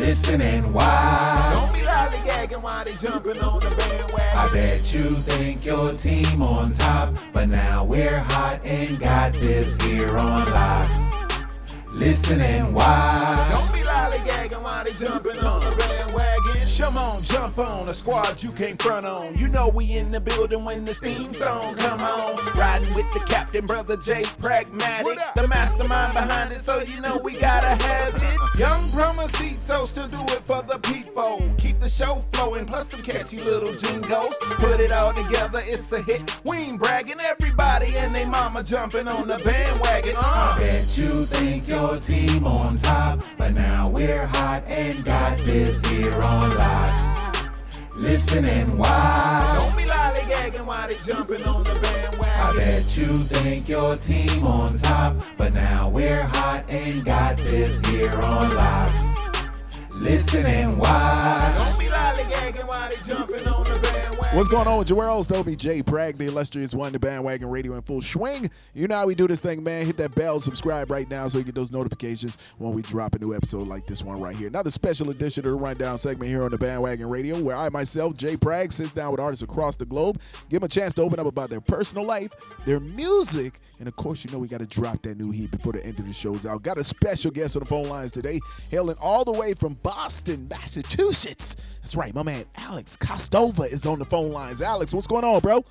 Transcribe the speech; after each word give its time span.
Listen 0.00 0.40
and 0.40 0.74
watch. 0.74 1.52
Don't 1.52 1.74
be 1.74 1.80
lollygagging 1.80 2.62
while 2.62 2.84
they 2.86 2.94
jumping 2.94 3.38
on 3.38 3.60
the 3.60 3.68
bandwagon. 3.76 4.38
I 4.38 4.50
bet 4.50 4.94
you 4.94 5.02
think 5.02 5.66
your 5.66 5.92
team 5.92 6.42
on 6.42 6.72
top, 6.72 7.18
but 7.34 7.50
now 7.50 7.84
we're 7.84 8.18
hot 8.18 8.60
and 8.64 8.98
got 8.98 9.34
this 9.34 9.78
here 9.82 10.16
on 10.16 10.50
lock. 10.54 10.90
Listen 11.92 12.40
and 12.40 12.74
watch. 12.74 13.50
Don't 13.50 13.72
be 13.74 13.80
lollygagging 13.80 14.62
while 14.62 14.84
they 14.84 14.92
jumping 14.94 15.36
on 15.36 15.60
the 15.60 15.76
bandwagon. 15.76 15.89
Come 16.80 16.96
on, 16.96 17.22
jump 17.22 17.58
on 17.58 17.90
a 17.90 17.94
squad 17.94 18.42
you 18.42 18.50
can't 18.52 18.80
front 18.80 19.04
on. 19.04 19.36
You 19.36 19.48
know 19.48 19.68
we 19.68 19.92
in 19.92 20.10
the 20.10 20.18
building 20.18 20.64
when 20.64 20.86
this 20.86 20.98
theme 20.98 21.34
song 21.34 21.74
come 21.76 22.00
on. 22.00 22.36
Riding 22.58 22.94
with 22.94 23.04
the 23.12 23.20
captain, 23.20 23.66
brother 23.66 23.98
Jay 23.98 24.24
Pragmatic, 24.40 25.18
the 25.36 25.46
mastermind 25.46 26.14
behind 26.14 26.52
it, 26.52 26.62
so 26.62 26.80
you 26.80 27.02
know 27.02 27.18
we 27.18 27.34
gotta 27.34 27.82
have 27.84 28.14
it. 28.14 28.58
Young 28.58 28.80
Promosito 28.92 29.86
still 29.86 30.08
do 30.08 30.22
it 30.32 30.46
for 30.46 30.62
the 30.62 30.78
people. 30.78 31.42
Keep 31.58 31.80
the 31.80 31.88
show 31.88 32.24
flowing, 32.32 32.64
plus 32.64 32.88
some 32.88 33.02
catchy 33.02 33.42
little 33.42 33.74
jingles. 33.74 34.34
Put 34.40 34.80
it 34.80 34.90
all 34.90 35.12
together, 35.12 35.62
it's 35.62 35.92
a 35.92 36.00
hit. 36.00 36.40
We 36.44 36.56
ain't 36.56 36.80
bragging, 36.80 37.20
everybody 37.20 37.59
and 37.78 38.14
they 38.14 38.24
mama 38.24 38.62
jumping 38.64 39.06
on 39.08 39.28
the 39.28 39.38
bandwagon. 39.38 40.16
I 40.16 40.20
Uh. 40.20 40.58
bet 40.58 40.98
you 40.98 41.24
think 41.26 41.68
your 41.68 41.96
team 41.98 42.44
on 42.44 42.78
top, 42.78 43.22
but 43.38 43.54
now 43.54 43.88
we're 43.88 44.26
hot 44.26 44.64
and 44.66 45.04
got 45.04 45.38
this 45.38 45.80
here 45.86 46.12
on 46.22 46.56
lock. 46.56 46.98
Listen 47.94 48.44
and 48.44 48.78
watch. 48.78 49.54
Don't 49.56 49.76
be 49.76 49.84
lollygagging 49.84 50.66
while 50.66 50.88
they 50.88 50.96
jumping 51.06 51.44
on 51.46 51.62
the 51.64 51.78
bandwagon. 51.80 52.40
I 52.40 52.56
bet 52.56 52.96
you 52.96 53.06
think 53.34 53.68
your 53.68 53.96
team 53.96 54.44
on 54.46 54.78
top, 54.80 55.14
but 55.36 55.52
now 55.54 55.90
we're 55.90 56.22
hot 56.22 56.64
and 56.68 57.04
got 57.04 57.36
this 57.36 57.80
here 57.86 58.12
on 58.22 58.54
lock. 58.56 58.92
Listen 59.92 60.44
and 60.46 60.76
watch. 60.78 61.54
Don't 61.56 61.78
be 61.78 61.86
lollygagging 61.86 62.66
while 62.66 62.88
they 62.88 62.96
jumping 63.08 63.46
on. 63.46 63.59
What's 64.32 64.46
going 64.46 64.68
on 64.68 64.78
with 64.78 64.86
Joel? 64.86 65.24
Dobie 65.24 65.56
J. 65.56 65.80
Bragg, 65.80 66.16
the 66.16 66.26
illustrious 66.26 66.72
one, 66.72 66.92
the 66.92 67.00
bandwagon 67.00 67.50
radio 67.50 67.74
in 67.74 67.82
full 67.82 68.00
swing. 68.00 68.48
You 68.74 68.86
know 68.86 68.94
how 68.94 69.06
we 69.08 69.16
do 69.16 69.26
this 69.26 69.40
thing, 69.40 69.60
man. 69.64 69.84
Hit 69.84 69.96
that 69.96 70.14
bell, 70.14 70.38
subscribe 70.38 70.88
right 70.88 71.10
now 71.10 71.26
so 71.26 71.38
you 71.38 71.44
get 71.44 71.56
those 71.56 71.72
notifications 71.72 72.38
when 72.58 72.72
we 72.72 72.82
drop 72.82 73.16
a 73.16 73.18
new 73.18 73.34
episode 73.34 73.66
like 73.66 73.88
this 73.88 74.04
one 74.04 74.20
right 74.20 74.36
here. 74.36 74.46
Another 74.46 74.70
special 74.70 75.10
edition 75.10 75.44
of 75.44 75.50
the 75.50 75.56
Rundown 75.56 75.98
segment 75.98 76.30
here 76.30 76.44
on 76.44 76.52
the 76.52 76.58
bandwagon 76.58 77.10
radio, 77.10 77.40
where 77.40 77.56
I 77.56 77.70
myself, 77.70 78.16
Jay 78.16 78.36
Bragg, 78.36 78.70
sits 78.70 78.92
down 78.92 79.10
with 79.10 79.18
artists 79.18 79.42
across 79.42 79.76
the 79.76 79.84
globe, 79.84 80.20
give 80.48 80.60
them 80.60 80.66
a 80.66 80.68
chance 80.68 80.94
to 80.94 81.02
open 81.02 81.18
up 81.18 81.26
about 81.26 81.50
their 81.50 81.60
personal 81.60 82.04
life, 82.04 82.30
their 82.64 82.78
music, 82.78 83.58
and 83.80 83.88
of 83.88 83.96
course, 83.96 84.24
you 84.24 84.30
know 84.30 84.38
we 84.38 84.46
got 84.46 84.60
to 84.60 84.66
drop 84.66 85.02
that 85.02 85.18
new 85.18 85.32
heat 85.32 85.50
before 85.50 85.72
the 85.72 85.84
end 85.84 85.98
of 85.98 86.06
the 86.06 86.12
show's 86.12 86.46
out. 86.46 86.62
Got 86.62 86.78
a 86.78 86.84
special 86.84 87.32
guest 87.32 87.56
on 87.56 87.60
the 87.60 87.66
phone 87.66 87.88
lines 87.88 88.12
today, 88.12 88.38
hailing 88.70 88.96
all 89.02 89.24
the 89.24 89.32
way 89.32 89.54
from 89.54 89.74
Boston, 89.82 90.46
Massachusetts. 90.48 91.56
That's 91.80 91.96
right, 91.96 92.14
my 92.14 92.22
man 92.22 92.44
Alex 92.56 92.96
Costova 92.96 93.66
is 93.72 93.86
on 93.86 93.98
the 93.98 94.04
phone 94.04 94.19
lines. 94.28 94.62
Alex, 94.62 94.92
what's 94.94 95.06
going 95.06 95.24
on, 95.24 95.40
bro? 95.40 95.64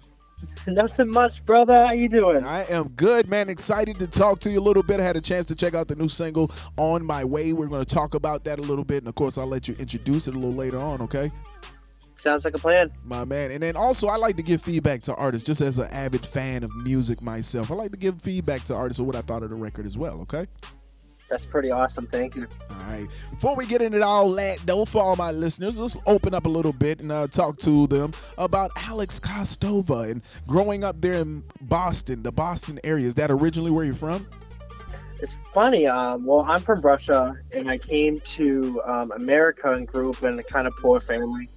Nothing 0.68 1.10
much, 1.10 1.46
brother. 1.46 1.86
How 1.86 1.92
you 1.92 2.08
doing? 2.08 2.44
I 2.46 2.64
am 2.70 2.88
good, 2.90 3.28
man. 3.28 3.50
Excited 3.50 4.00
to 4.00 4.08
talk 4.08 4.40
to 4.42 4.50
you 4.50 4.60
a 4.60 4.62
little 4.62 4.84
bit. 4.84 5.00
I 5.02 5.04
had 5.04 5.18
a 5.18 5.22
chance 5.22 5.46
to 5.48 5.56
check 5.56 5.74
out 5.74 5.90
the 5.90 5.96
new 5.96 6.08
single 6.08 6.50
"On 6.78 7.06
My 7.06 7.26
Way." 7.26 7.52
We're 7.52 7.68
going 7.68 7.84
to 7.84 7.96
talk 7.96 8.14
about 8.14 8.46
that 8.46 8.58
a 8.58 8.62
little 8.62 8.86
bit, 8.86 9.00
and 9.00 9.10
of 9.10 9.16
course, 9.16 9.38
I'll 9.38 9.48
let 9.48 9.68
you 9.68 9.76
introduce 9.80 10.28
it 10.30 10.36
a 10.36 10.40
little 10.40 10.56
later 10.56 10.80
on. 10.80 11.02
Okay, 11.02 11.30
Sounds 12.16 12.46
like 12.46 12.54
a 12.54 12.58
plan. 12.58 12.90
my 13.06 13.26
man. 13.26 13.52
And 13.52 13.62
then 13.64 13.76
also, 13.76 14.08
I 14.08 14.16
like 14.16 14.38
to 14.38 14.44
give 14.44 14.62
feedback 14.62 15.02
to 15.04 15.16
artists, 15.16 15.46
just 15.46 15.60
as 15.60 15.78
an 15.78 15.90
avid 15.92 16.26
fan 16.26 16.64
of 16.64 16.74
music 16.74 17.22
myself. 17.22 17.70
I 17.70 17.76
like 17.76 17.92
to 17.92 17.98
give 17.98 18.22
feedback 18.22 18.64
to 18.66 18.76
artists 18.76 19.00
of 19.00 19.08
what 19.08 19.18
I 19.18 19.22
thought 19.22 19.44
of 19.44 19.50
the 19.50 19.58
record 19.58 19.86
as 19.86 19.98
well. 19.98 20.22
Okay. 20.22 20.48
That's 21.30 21.46
pretty 21.46 21.70
awesome. 21.70 22.08
Thank 22.08 22.36
you. 22.36 22.48
All 22.70 22.78
right. 22.88 23.08
Before 23.30 23.56
we 23.56 23.68
get 23.68 23.82
into 23.82 24.04
all 24.04 24.32
that, 24.34 24.58
though, 24.66 24.86
for 24.86 25.02
all 25.02 25.16
my 25.16 25.32
listeners, 25.32 25.80
let's 25.80 25.96
open 26.08 26.34
up 26.34 26.46
a 26.46 26.50
little 26.50 26.74
bit 26.74 27.02
and 27.02 27.12
uh, 27.12 27.28
talk 27.28 27.58
to 27.60 27.88
them 27.88 28.14
about 28.38 28.72
Alex 28.76 29.20
Costova 29.20 30.10
and 30.10 30.24
growing 30.48 30.84
up 30.84 31.00
there 31.02 31.22
in 31.22 31.44
Boston, 31.62 32.24
the 32.24 32.32
Boston 32.32 32.80
area. 32.84 33.06
Is 33.06 33.16
that 33.16 33.30
originally 33.30 33.72
where 33.72 33.86
you're 33.86 33.94
from? 33.94 34.26
It's 35.22 35.36
funny. 35.54 35.86
Um, 35.86 36.26
well, 36.26 36.46
I'm 36.48 36.62
from 36.62 36.82
Russia, 36.82 37.38
and 37.54 37.70
I 37.70 37.78
came 37.78 38.22
to 38.22 38.82
um, 38.86 39.12
America 39.12 39.72
and 39.74 39.86
grew 39.86 40.12
up 40.12 40.24
in 40.24 40.40
a 40.40 40.44
kind 40.44 40.66
of 40.66 40.74
poor 40.78 41.00
family. 41.00 41.50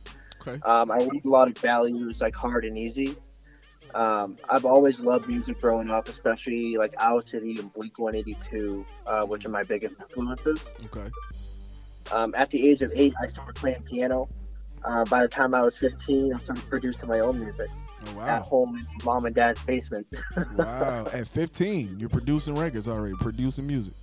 Okay. 0.47 0.61
Um, 0.63 0.91
I 0.91 0.99
learned 0.99 1.25
a 1.25 1.29
lot 1.29 1.49
of 1.49 1.57
values 1.59 2.21
like 2.21 2.35
hard 2.35 2.65
and 2.65 2.77
easy. 2.77 3.17
Um, 3.95 4.39
I've 4.49 4.65
always 4.65 5.01
loved 5.01 5.29
music 5.29 5.61
growing 5.61 5.91
up, 5.91 6.09
especially 6.09 6.77
like 6.77 6.95
Owl 6.99 7.21
City 7.21 7.57
and 7.59 7.73
Blink 7.73 7.99
182, 7.99 8.85
uh, 9.07 9.27
which 9.27 9.45
are 9.45 9.51
my 9.51 9.63
biggest 9.63 9.95
influences. 10.01 10.75
Okay. 10.87 11.11
Um, 12.11 12.35
at 12.37 12.51
the 12.51 12.69
age 12.69 12.83
of 12.83 12.93
eight, 12.95 13.15
I 13.23 13.27
started 13.27 13.55
playing 13.55 13.83
piano. 13.83 14.29
Uh, 14.85 15.05
by 15.05 15.23
the 15.23 15.29
time 15.29 15.55
I 15.55 15.63
was 15.63 15.77
15, 15.79 16.35
I 16.35 16.39
started 16.39 16.69
producing 16.69 17.09
my 17.09 17.21
own 17.21 17.39
music 17.39 17.69
Oh, 18.17 18.21
at 18.21 18.43
home 18.43 18.77
in 18.77 18.87
mom 19.05 19.27
and 19.27 19.35
dad's 19.35 19.63
basement. 19.65 20.07
wow. 20.57 21.07
At 21.13 21.29
15, 21.29 22.01
you're 22.01 22.09
producing 22.09 22.55
records 22.55 22.89
already, 22.89 23.15
producing 23.15 23.67
music. 23.67 23.95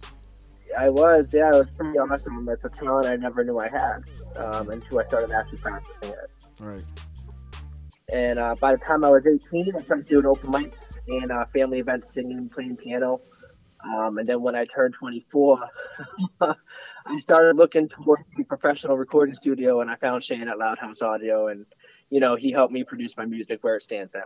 I 0.78 0.89
was, 0.89 1.34
yeah, 1.34 1.53
it 1.53 1.57
was 1.57 1.72
pretty 1.72 1.97
awesome. 1.97 2.47
It's 2.47 2.63
a 2.63 2.69
talent 2.69 3.07
I 3.07 3.16
never 3.16 3.44
knew 3.44 3.59
I 3.59 3.68
had 3.68 4.03
um, 4.38 4.69
until 4.69 5.00
I 5.00 5.03
started 5.03 5.31
actually 5.31 5.57
practicing 5.57 6.09
it. 6.09 6.31
Right. 6.59 6.84
And 8.12 8.40
uh, 8.40 8.56
by 8.59 8.72
the 8.72 8.80
time 8.80 9.03
I 9.03 9.09
was 9.09 9.28
18, 9.28 9.75
I 9.78 9.81
started 9.81 10.08
doing 10.08 10.25
open 10.25 10.52
mics 10.52 10.97
and 11.08 11.31
uh, 11.31 11.46
family 11.46 11.80
events, 11.80 12.14
singing, 12.14 12.50
playing 12.50 12.78
piano. 12.78 13.22
Um, 13.86 14.18
and 14.18 14.28
then 14.28 14.42
when 14.42 14.56
I 14.56 14.66
turned 14.66 14.94
24, 14.96 15.70
I 16.42 17.19
started 17.19 17.56
looking 17.56 17.88
towards 17.88 18.30
the 18.36 18.44
professional 18.44 18.98
recording 18.98 19.36
studio, 19.36 19.81
and 19.81 19.90
I 19.90 19.96
found 19.96 20.24
Shane 20.24 20.48
at 20.48 20.58
Loud 20.58 20.80
House 20.80 21.02
Audio, 21.02 21.48
and 21.48 21.66
you 22.09 22.19
know 22.19 22.36
he 22.36 22.52
helped 22.52 22.74
me 22.74 22.84
produce 22.84 23.16
my 23.16 23.25
music 23.25 23.64
where 23.64 23.75
it 23.75 23.84
stands 23.84 24.12
now. 24.14 24.24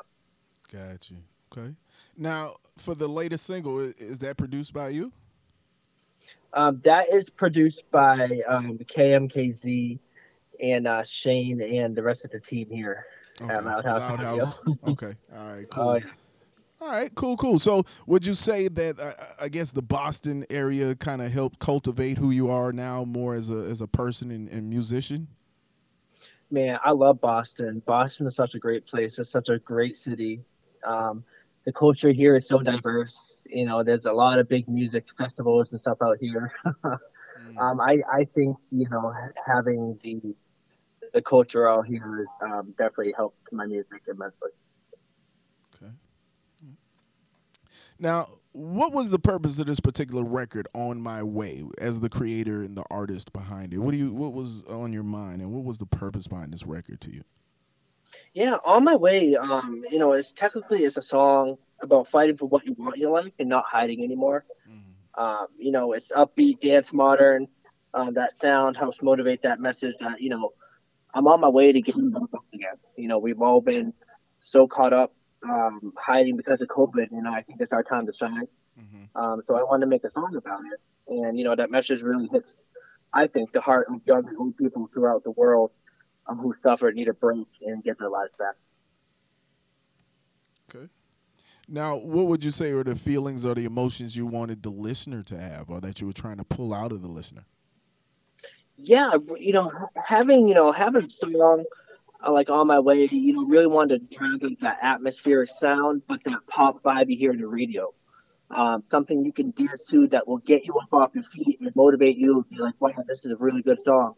Got 0.71 1.11
you. 1.11 1.17
Okay. 1.55 1.75
Now, 2.17 2.53
for 2.77 2.95
the 2.95 3.07
latest 3.07 3.45
single, 3.45 3.79
is 3.79 4.17
that 4.19 4.37
produced 4.37 4.73
by 4.73 4.89
you? 4.89 5.11
Um, 6.53 6.81
that 6.83 7.09
is 7.11 7.29
produced 7.29 7.89
by 7.91 8.41
um, 8.47 8.79
KMKZ 8.79 9.99
and 10.61 10.87
uh, 10.87 11.03
Shane 11.03 11.61
and 11.61 11.95
the 11.95 12.01
rest 12.01 12.25
of 12.25 12.31
the 12.31 12.39
team 12.39 12.69
here. 12.69 13.05
At 13.41 13.65
Loud 13.65 13.85
House 13.85 14.01
Loud 14.01 14.19
House. 14.19 14.59
okay. 14.87 15.13
All 15.35 15.53
right. 15.53 15.69
Cool. 15.69 15.97
Yeah. 15.99 16.05
All 16.83 16.89
right, 16.89 17.15
cool, 17.15 17.37
cool. 17.37 17.59
So, 17.59 17.85
would 18.07 18.25
you 18.25 18.33
say 18.33 18.67
that 18.67 18.99
uh, 18.99 19.13
I 19.39 19.47
guess 19.47 19.71
the 19.71 19.81
Boston 19.81 20.43
area 20.49 20.95
kind 20.95 21.21
of 21.21 21.31
helped 21.31 21.59
cultivate 21.59 22.17
who 22.17 22.29
you 22.29 22.49
are 22.51 22.73
now 22.73 23.05
more 23.05 23.35
as 23.35 23.49
a 23.49 23.55
as 23.55 23.79
a 23.79 23.87
person 23.87 24.29
and, 24.31 24.49
and 24.49 24.69
musician? 24.69 25.29
Man, 26.51 26.77
I 26.83 26.91
love 26.91 27.21
Boston. 27.21 27.81
Boston 27.85 28.27
is 28.27 28.35
such 28.35 28.53
a 28.55 28.59
great 28.59 28.85
place. 28.85 29.17
It's 29.17 29.29
such 29.29 29.47
a 29.47 29.59
great 29.59 29.95
city. 29.95 30.41
Um, 30.85 31.23
the 31.63 31.71
culture 31.71 32.11
here 32.11 32.35
is 32.35 32.49
so 32.49 32.59
diverse. 32.59 33.37
You 33.45 33.65
know, 33.65 33.81
there's 33.81 34.05
a 34.05 34.11
lot 34.11 34.37
of 34.37 34.49
big 34.49 34.67
music 34.67 35.05
festivals 35.17 35.69
and 35.71 35.79
stuff 35.79 35.99
out 36.01 36.17
here. 36.19 36.51
um, 37.57 37.79
I, 37.79 37.99
I 38.11 38.25
think 38.35 38.57
you 38.71 38.89
know 38.89 39.13
having 39.47 39.97
the 40.03 40.35
the 41.13 41.21
culture 41.21 41.69
out 41.69 41.87
here 41.87 42.17
has 42.17 42.51
um, 42.51 42.73
definitely 42.77 43.13
helped 43.15 43.37
my 43.51 43.65
music 43.65 44.01
immensely. 44.07 44.49
Okay. 45.75 45.91
Now, 47.99 48.27
what 48.51 48.91
was 48.91 49.11
the 49.11 49.19
purpose 49.19 49.59
of 49.59 49.67
this 49.67 49.79
particular 49.79 50.23
record, 50.23 50.67
"On 50.73 50.99
My 51.01 51.23
Way," 51.23 51.63
as 51.79 51.99
the 51.99 52.09
creator 52.09 52.61
and 52.61 52.75
the 52.75 52.83
artist 52.89 53.31
behind 53.31 53.73
it? 53.73 53.77
What 53.77 53.91
do 53.91 53.97
you 53.97 54.13
what 54.13 54.33
was 54.33 54.63
on 54.63 54.91
your 54.91 55.03
mind, 55.03 55.41
and 55.41 55.53
what 55.53 55.63
was 55.63 55.77
the 55.77 55.85
purpose 55.85 56.27
behind 56.27 56.51
this 56.51 56.65
record 56.65 56.99
to 57.01 57.13
you? 57.13 57.23
Yeah, 58.33 58.57
on 58.65 58.83
my 58.83 58.95
way. 58.95 59.35
Um, 59.35 59.83
you 59.89 59.99
know, 59.99 60.13
it's 60.13 60.31
technically 60.31 60.83
it's 60.83 60.97
a 60.97 61.01
song 61.01 61.57
about 61.81 62.07
fighting 62.07 62.37
for 62.37 62.47
what 62.47 62.65
you 62.65 62.73
want 62.73 62.95
in 62.95 63.01
your 63.01 63.11
life 63.11 63.33
and 63.39 63.49
not 63.49 63.65
hiding 63.65 64.03
anymore. 64.03 64.45
Um, 65.15 65.47
you 65.57 65.71
know, 65.71 65.93
it's 65.93 66.11
upbeat, 66.11 66.59
dance, 66.59 66.91
modern. 66.91 67.47
Uh, 67.93 68.09
that 68.11 68.31
sound 68.31 68.75
helps 68.75 69.03
motivate 69.03 69.43
that 69.43 69.59
message 69.59 69.93
that 69.99 70.19
you 70.19 70.29
know 70.29 70.53
I'm 71.13 71.27
on 71.27 71.39
my 71.39 71.49
way 71.49 71.71
to 71.71 71.81
getting 71.81 72.11
back 72.11 72.23
again. 72.53 72.75
You 72.97 73.07
know, 73.07 73.19
we've 73.19 73.41
all 73.41 73.61
been 73.61 73.93
so 74.39 74.67
caught 74.67 74.93
up 74.93 75.13
um, 75.49 75.93
hiding 75.97 76.37
because 76.37 76.61
of 76.61 76.67
COVID. 76.69 77.11
You 77.11 77.21
know, 77.21 77.31
I 77.31 77.41
think 77.41 77.61
it's 77.61 77.73
our 77.73 77.83
time 77.83 78.05
to 78.07 78.13
shine. 78.13 78.47
Um, 79.15 79.41
so 79.47 79.55
I 79.55 79.63
wanted 79.63 79.85
to 79.85 79.89
make 79.89 80.03
a 80.03 80.09
song 80.09 80.35
about 80.35 80.61
it, 80.73 80.79
and 81.07 81.37
you 81.37 81.45
know 81.45 81.55
that 81.55 81.69
message 81.69 82.01
really 82.01 82.27
hits 82.27 82.63
I 83.13 83.27
think, 83.27 83.51
the 83.51 83.61
heart 83.61 83.87
of 83.89 84.01
young 84.05 84.27
and 84.27 84.37
old 84.37 84.57
people 84.57 84.89
throughout 84.91 85.23
the 85.23 85.31
world 85.31 85.71
um, 86.27 86.39
who 86.39 86.53
suffer 86.53 86.91
need 86.91 87.07
a 87.07 87.13
break 87.13 87.47
and 87.61 87.83
get 87.83 87.99
their 87.99 88.09
lives 88.09 88.31
back. 88.37 88.55
Okay. 90.73 90.87
Now, 91.67 91.95
what 91.95 92.25
would 92.25 92.43
you 92.43 92.51
say 92.51 92.71
are 92.71 92.83
the 92.83 92.95
feelings 92.95 93.45
or 93.45 93.53
the 93.53 93.65
emotions 93.65 94.17
you 94.17 94.25
wanted 94.25 94.63
the 94.63 94.69
listener 94.69 95.21
to 95.23 95.39
have, 95.39 95.69
or 95.69 95.79
that 95.81 96.01
you 96.01 96.07
were 96.07 96.13
trying 96.13 96.37
to 96.37 96.43
pull 96.43 96.73
out 96.73 96.91
of 96.91 97.01
the 97.01 97.07
listener? 97.07 97.45
Yeah, 98.77 99.11
you 99.37 99.53
know, 99.53 99.71
having 100.03 100.47
you 100.47 100.55
know 100.55 100.71
having 100.71 101.09
song 101.09 101.65
uh, 102.25 102.31
like 102.31 102.49
on 102.49 102.67
my 102.67 102.79
way, 102.79 103.07
you 103.11 103.33
know, 103.33 103.45
really 103.45 103.67
wanted 103.67 104.09
to 104.09 104.17
drive 104.17 104.59
that 104.61 104.79
atmospheric 104.81 105.49
sound, 105.49 106.03
but 106.07 106.23
that 106.23 106.39
pop 106.47 106.81
vibe 106.83 107.09
you 107.09 107.17
hear 107.17 107.31
in 107.31 107.39
the 107.39 107.47
radio. 107.47 107.93
Um, 108.49 108.83
something 108.91 109.25
you 109.25 109.33
can 109.33 109.51
dance 109.51 109.87
to 109.87 110.07
that 110.09 110.27
will 110.27 110.37
get 110.37 110.65
you 110.65 110.75
up 110.77 110.93
off 110.93 111.11
your 111.15 111.23
feet 111.23 111.59
and 111.59 111.75
motivate 111.75 112.17
you 112.17 112.35
and 112.35 112.49
be 112.49 112.57
like, 112.57 112.79
wow, 112.79 112.91
this 113.07 113.25
is 113.25 113.31
a 113.31 113.37
really 113.37 113.61
good 113.61 113.79
song. 113.79 114.13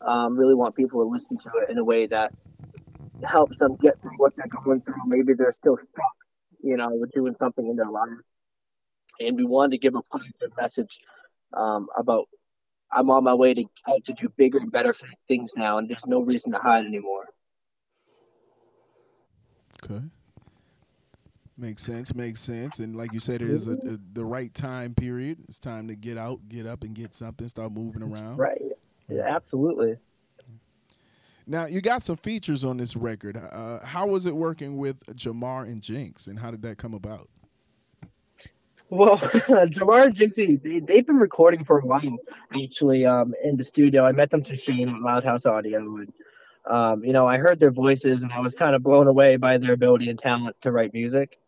Um, 0.00 0.36
really 0.36 0.54
want 0.54 0.76
people 0.76 1.02
to 1.02 1.08
listen 1.08 1.38
to 1.38 1.50
it 1.62 1.70
in 1.70 1.78
a 1.78 1.84
way 1.84 2.06
that 2.06 2.32
helps 3.24 3.58
them 3.58 3.76
get 3.76 4.00
through 4.00 4.16
what 4.18 4.34
they're 4.36 4.46
going 4.64 4.82
through. 4.82 4.94
Maybe 5.06 5.32
they're 5.32 5.50
still 5.50 5.78
stuck, 5.78 6.16
you 6.62 6.76
know, 6.76 6.90
with 6.92 7.12
doing 7.12 7.34
something 7.38 7.66
in 7.66 7.76
their 7.76 7.90
life. 7.90 8.08
And 9.20 9.36
we 9.36 9.44
wanted 9.44 9.72
to 9.72 9.78
give 9.78 9.94
a 9.94 10.02
positive 10.02 10.52
message 10.56 10.98
um, 11.54 11.88
about 11.96 12.28
I'm 12.90 13.10
on 13.10 13.24
my 13.24 13.34
way 13.34 13.54
to 13.54 13.64
out 13.88 14.04
to 14.06 14.12
do 14.14 14.28
bigger 14.36 14.58
and 14.58 14.72
better 14.72 14.94
things 15.26 15.52
now, 15.56 15.78
and 15.78 15.88
there's 15.88 15.98
no 16.06 16.20
reason 16.20 16.52
to 16.52 16.58
hide 16.58 16.86
anymore. 16.86 17.26
Okay. 19.84 20.04
Makes 21.56 21.82
sense. 21.82 22.14
Makes 22.14 22.40
sense. 22.40 22.78
And 22.78 22.96
like 22.96 23.12
you 23.12 23.20
said, 23.20 23.42
it 23.42 23.50
is 23.50 23.66
a, 23.66 23.72
a, 23.72 23.98
the 24.12 24.24
right 24.24 24.52
time 24.54 24.94
period. 24.94 25.38
It's 25.48 25.58
time 25.58 25.88
to 25.88 25.96
get 25.96 26.16
out, 26.16 26.48
get 26.48 26.66
up, 26.66 26.84
and 26.84 26.94
get 26.94 27.14
something. 27.14 27.48
Start 27.48 27.72
moving 27.72 28.02
around. 28.02 28.36
Right. 28.36 28.62
Yeah, 29.08 29.24
absolutely. 29.26 29.96
Now 31.46 31.66
you 31.66 31.80
got 31.80 32.02
some 32.02 32.16
features 32.16 32.62
on 32.62 32.76
this 32.76 32.94
record. 32.94 33.36
Uh, 33.36 33.84
how 33.84 34.06
was 34.06 34.26
it 34.26 34.36
working 34.36 34.76
with 34.76 35.04
Jamar 35.16 35.64
and 35.64 35.80
Jinx, 35.80 36.26
and 36.26 36.38
how 36.38 36.50
did 36.50 36.62
that 36.62 36.76
come 36.76 36.94
about? 36.94 37.28
Well, 38.90 39.18
Jamar 39.68 40.06
and 40.06 40.14
Jinxie, 40.14 40.62
they, 40.62 40.80
they've 40.80 41.06
been 41.06 41.18
recording 41.18 41.62
for 41.62 41.78
a 41.78 41.84
while, 41.84 42.16
actually, 42.54 43.04
um, 43.04 43.34
in 43.44 43.56
the 43.56 43.64
studio. 43.64 44.06
I 44.06 44.12
met 44.12 44.30
them 44.30 44.42
through 44.42 44.56
Shane 44.56 44.88
at 44.88 45.02
Loud 45.02 45.24
House 45.24 45.44
Audio, 45.44 45.96
and 45.96 46.12
um, 46.66 47.04
you 47.04 47.12
know, 47.12 47.26
I 47.26 47.36
heard 47.36 47.60
their 47.60 47.70
voices, 47.70 48.22
and 48.22 48.32
I 48.32 48.40
was 48.40 48.54
kind 48.54 48.74
of 48.74 48.82
blown 48.82 49.06
away 49.06 49.36
by 49.36 49.58
their 49.58 49.74
ability 49.74 50.08
and 50.08 50.18
talent 50.18 50.56
to 50.62 50.72
write 50.72 50.94
music. 50.94 51.38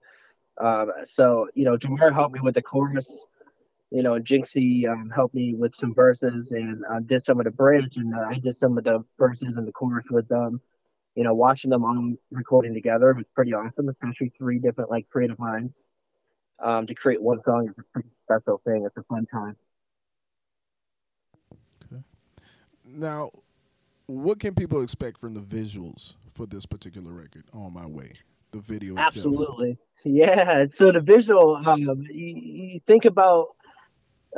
Um, 0.59 0.93
so, 1.03 1.49
you 1.55 1.65
know, 1.65 1.79
Jamar 1.79 2.13
helped 2.13 2.35
me 2.35 2.41
with 2.41 2.55
the 2.55 2.63
chorus. 2.63 3.27
You 3.91 4.03
know, 4.03 4.21
Jinxie 4.21 4.87
um, 4.87 5.11
helped 5.15 5.35
me 5.35 5.55
with 5.55 5.75
some 5.75 5.95
verses 5.95 6.53
and 6.53 6.85
uh, 6.91 7.01
did 7.01 7.23
some 7.23 7.41
of 7.41 7.45
the 7.45 7.51
bridge, 7.51 7.97
and 7.97 8.15
uh, 8.15 8.27
I 8.29 8.35
did 8.35 8.55
some 8.55 8.77
of 8.77 8.85
the 8.85 9.03
verses 9.19 9.57
and 9.57 9.67
the 9.67 9.73
chorus 9.73 10.09
with 10.11 10.29
them. 10.29 10.61
You 11.15 11.25
know, 11.25 11.35
watching 11.35 11.71
them 11.71 11.85
on 11.85 12.19
recording 12.31 12.75
together 12.75 13.15
was 13.15 13.27
pretty 13.35 13.55
awesome, 13.55 13.89
especially 13.89 14.31
three 14.37 14.59
different 14.59 14.91
like 14.91 15.09
creative 15.09 15.39
minds. 15.39 15.73
Um, 16.63 16.87
to 16.87 16.95
create 16.95 17.23
one 17.23 17.41
song 17.43 17.69
is 17.69 17.75
a 17.79 17.83
pretty 17.93 18.11
special 18.25 18.61
thing. 18.65 18.85
It's 18.85 18.97
a 18.97 19.03
fun 19.05 19.27
time. 19.33 19.57
Okay. 21.91 22.03
Now, 22.85 23.31
what 24.07 24.41
can 24.41 24.55
people 24.55 24.83
expect 24.83 25.19
from 25.19 25.35
the 25.35 25.41
visuals 25.41 26.17
for 26.35 26.47
this 26.47 26.67
particular 26.67 27.13
record, 27.13 27.45
On 27.55 27.73
My 27.73 27.87
Way? 27.87 28.13
The 28.51 28.61
video 28.61 28.93
itself. 28.93 29.07
Absolutely. 29.09 29.79
Yeah. 30.05 30.67
So 30.67 30.93
the 30.93 31.01
visual, 31.01 31.57
um, 31.57 32.05
you, 32.11 32.35
you 32.37 32.81
think 32.87 33.05
about 33.05 33.49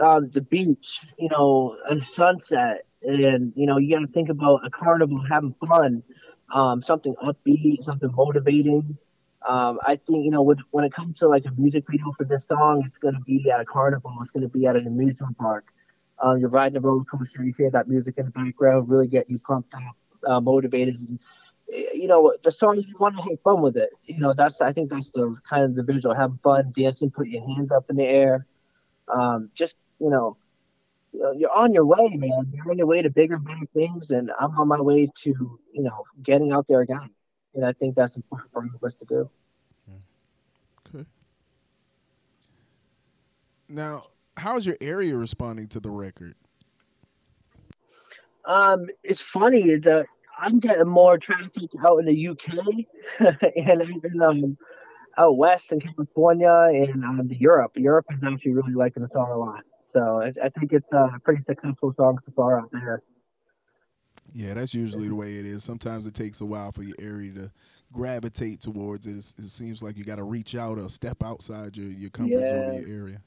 um, 0.01 0.31
the 0.31 0.43
beach, 0.43 1.07
you 1.19 1.29
know, 1.29 1.77
and 1.89 2.05
sunset, 2.05 2.85
and 3.03 3.53
you 3.57 3.67
know, 3.67 3.79
you 3.79 3.95
got 3.95 4.01
to 4.01 4.13
think 4.13 4.29
about 4.29 4.65
a 4.65 4.71
carnival 4.71 5.23
having 5.29 5.55
fun, 5.67 6.03
um, 6.55 6.83
something 6.83 7.15
upbeat, 7.23 7.83
something 7.83 8.13
motivating. 8.15 8.97
Um, 9.49 9.79
I 9.85 9.97
think 9.97 10.25
you 10.25 10.31
know, 10.31 10.43
with, 10.43 10.59
when 10.71 10.85
it 10.85 10.93
comes 10.93 11.19
to 11.19 11.29
like 11.29 11.45
a 11.47 11.51
music 11.57 11.85
video 11.89 12.13
for 12.13 12.25
this 12.25 12.45
song, 12.45 12.83
it's 12.85 12.97
going 12.99 13.15
to 13.15 13.21
be 13.21 13.51
at 13.51 13.61
a 13.61 13.65
carnival. 13.65 14.17
It's 14.21 14.31
going 14.31 14.43
to 14.43 14.49
be 14.49 14.67
at 14.67 14.77
an 14.77 14.87
amusement 14.87 15.37
park. 15.39 15.73
Um, 16.21 16.39
you're 16.39 16.51
riding 16.51 16.77
a 16.77 16.81
roller 16.81 17.05
coaster. 17.05 17.45
You 17.45 17.53
hear 17.57 17.71
that 17.71 17.89
music 17.89 18.15
in 18.19 18.27
the 18.27 18.31
background, 18.31 18.89
really 18.89 19.09
getting 19.09 19.33
you 19.33 19.39
pumped 19.41 19.75
up, 19.75 19.97
uh, 20.27 20.41
motivated. 20.41 20.95
And, 20.95 21.19
you 21.69 22.07
know, 22.07 22.33
the 22.43 22.53
song 22.53 22.77
you 22.77 22.95
want 22.99 23.17
to 23.17 23.23
have 23.23 23.41
fun 23.43 23.61
with 23.61 23.77
it. 23.77 23.91
You 24.05 24.19
know, 24.19 24.33
that's 24.33 24.61
I 24.61 24.73
think 24.73 24.91
that's 24.91 25.11
the 25.11 25.35
kind 25.49 25.65
of 25.65 25.75
the 25.75 25.83
visual. 25.83 26.15
Have 26.15 26.33
fun, 26.43 26.73
dancing, 26.77 27.11
put 27.11 27.29
your 27.29 27.47
hands 27.47 27.73
up 27.73 27.87
in 27.91 27.97
the 27.97 28.07
air. 28.07 28.47
Um, 29.09 29.51
just 29.55 29.77
you 29.99 30.11
know, 30.11 30.37
you're 31.13 31.53
on 31.53 31.73
your 31.73 31.85
way, 31.85 32.09
man. 32.15 32.53
You're 32.53 32.71
on 32.71 32.79
your 32.79 32.87
way 32.87 33.03
to 33.03 33.11
bigger, 33.11 33.39
better 33.39 33.67
things, 33.75 34.11
and 34.11 34.31
I'm 34.41 34.59
on 34.59 34.69
my 34.69 34.81
way 34.81 35.11
to 35.23 35.59
you 35.73 35.83
know 35.83 36.05
getting 36.23 36.53
out 36.53 36.67
there 36.69 36.81
again. 36.81 37.11
And 37.55 37.65
I 37.65 37.73
think 37.73 37.95
that's 37.95 38.17
important 38.17 38.51
for 38.53 38.87
us 38.87 38.95
to 38.97 39.05
do. 39.05 39.31
Okay. 40.95 41.05
Now, 43.69 44.03
how's 44.37 44.67
your 44.67 44.77
area 44.81 45.17
responding 45.17 45.69
to 45.69 45.81
the 45.81 45.91
record? 45.91 46.35
Um, 48.45 48.87
it's 49.03 49.21
funny 49.21 49.77
that 49.77 50.07
I'm 50.39 50.59
getting 50.59 50.89
more 50.89 51.19
traffic 51.19 51.71
out 51.85 51.99
in 51.99 52.07
the 52.07 52.29
UK 52.29 52.57
and 53.57 53.83
even 53.83 54.23
um, 54.23 54.57
out 55.17 55.37
west 55.37 55.73
in 55.73 55.81
California 55.81 56.69
and 56.73 57.05
um, 57.05 57.29
Europe. 57.31 57.73
Europe 57.77 58.07
is 58.11 58.25
actually 58.25 58.53
really 58.53 58.75
liking 58.75 59.03
the 59.03 59.09
song 59.09 59.31
a 59.31 59.37
lot. 59.37 59.63
So 59.85 60.23
I, 60.23 60.33
I 60.45 60.49
think 60.49 60.73
it's 60.73 60.93
a 60.93 61.19
pretty 61.23 61.41
successful 61.41 61.93
song 61.95 62.19
so 62.25 62.33
far 62.35 62.61
out 62.61 62.71
there. 62.73 63.03
Yeah, 64.33 64.55
that's 64.55 64.75
usually 64.75 65.09
the 65.09 65.15
way 65.15 65.35
it 65.35 65.45
is. 65.45 65.63
Sometimes 65.63 66.07
it 66.07 66.15
takes 66.15 66.41
a 66.41 66.47
while 66.47 66.73
for 66.73 66.83
your 66.83 66.97
area 66.99 67.33
to 67.35 67.51
gravitate 67.93 68.61
towards 68.61 69.07
it. 69.07 69.17
It's, 69.17 69.35
it 69.39 69.51
seems 69.51 69.83
like 69.83 69.97
you 69.97 70.05
got 70.05 70.17
to 70.17 70.25
reach 70.25 70.55
out 70.55 70.79
or 70.79 70.89
step 70.89 71.23
outside 71.23 71.77
your, 71.77 71.91
your 71.91 72.11
comfort 72.11 72.41
yeah. 72.41 72.47
zone 72.47 72.77
of 72.77 72.89
your 72.89 73.03
area. 73.03 73.23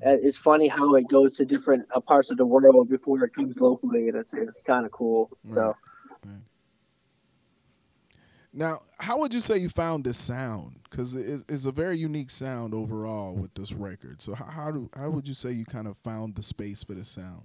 It's 0.00 0.38
funny 0.38 0.68
how 0.68 0.94
it 0.94 1.08
goes 1.08 1.34
to 1.36 1.44
different 1.44 1.86
uh, 1.92 2.00
parts 2.00 2.30
of 2.30 2.36
the 2.36 2.46
world 2.46 2.88
before 2.88 3.22
it 3.24 3.34
comes 3.34 3.60
locally, 3.60 4.08
and 4.08 4.16
it's 4.16 4.32
it's 4.32 4.62
kind 4.62 4.86
of 4.86 4.92
cool. 4.92 5.28
Right. 5.44 5.52
So. 5.52 5.76
Right. 6.24 6.34
Now, 8.52 8.78
how 8.98 9.18
would 9.18 9.34
you 9.34 9.40
say 9.40 9.58
you 9.58 9.68
found 9.68 10.04
this 10.04 10.16
sound? 10.16 10.80
Because 10.88 11.14
it's, 11.14 11.44
it's, 11.48 11.66
a 11.66 11.72
very 11.72 11.98
unique 11.98 12.30
sound 12.30 12.74
overall 12.74 13.36
with 13.36 13.54
this 13.54 13.72
record. 13.72 14.22
So 14.22 14.34
how, 14.34 14.46
how 14.46 14.70
do 14.70 14.90
how 14.96 15.10
would 15.10 15.28
you 15.28 15.34
say 15.34 15.50
you 15.50 15.64
kind 15.64 15.86
of 15.86 15.96
found 15.96 16.34
the 16.34 16.42
space 16.42 16.82
for 16.82 16.94
the 16.94 17.04
sound? 17.04 17.42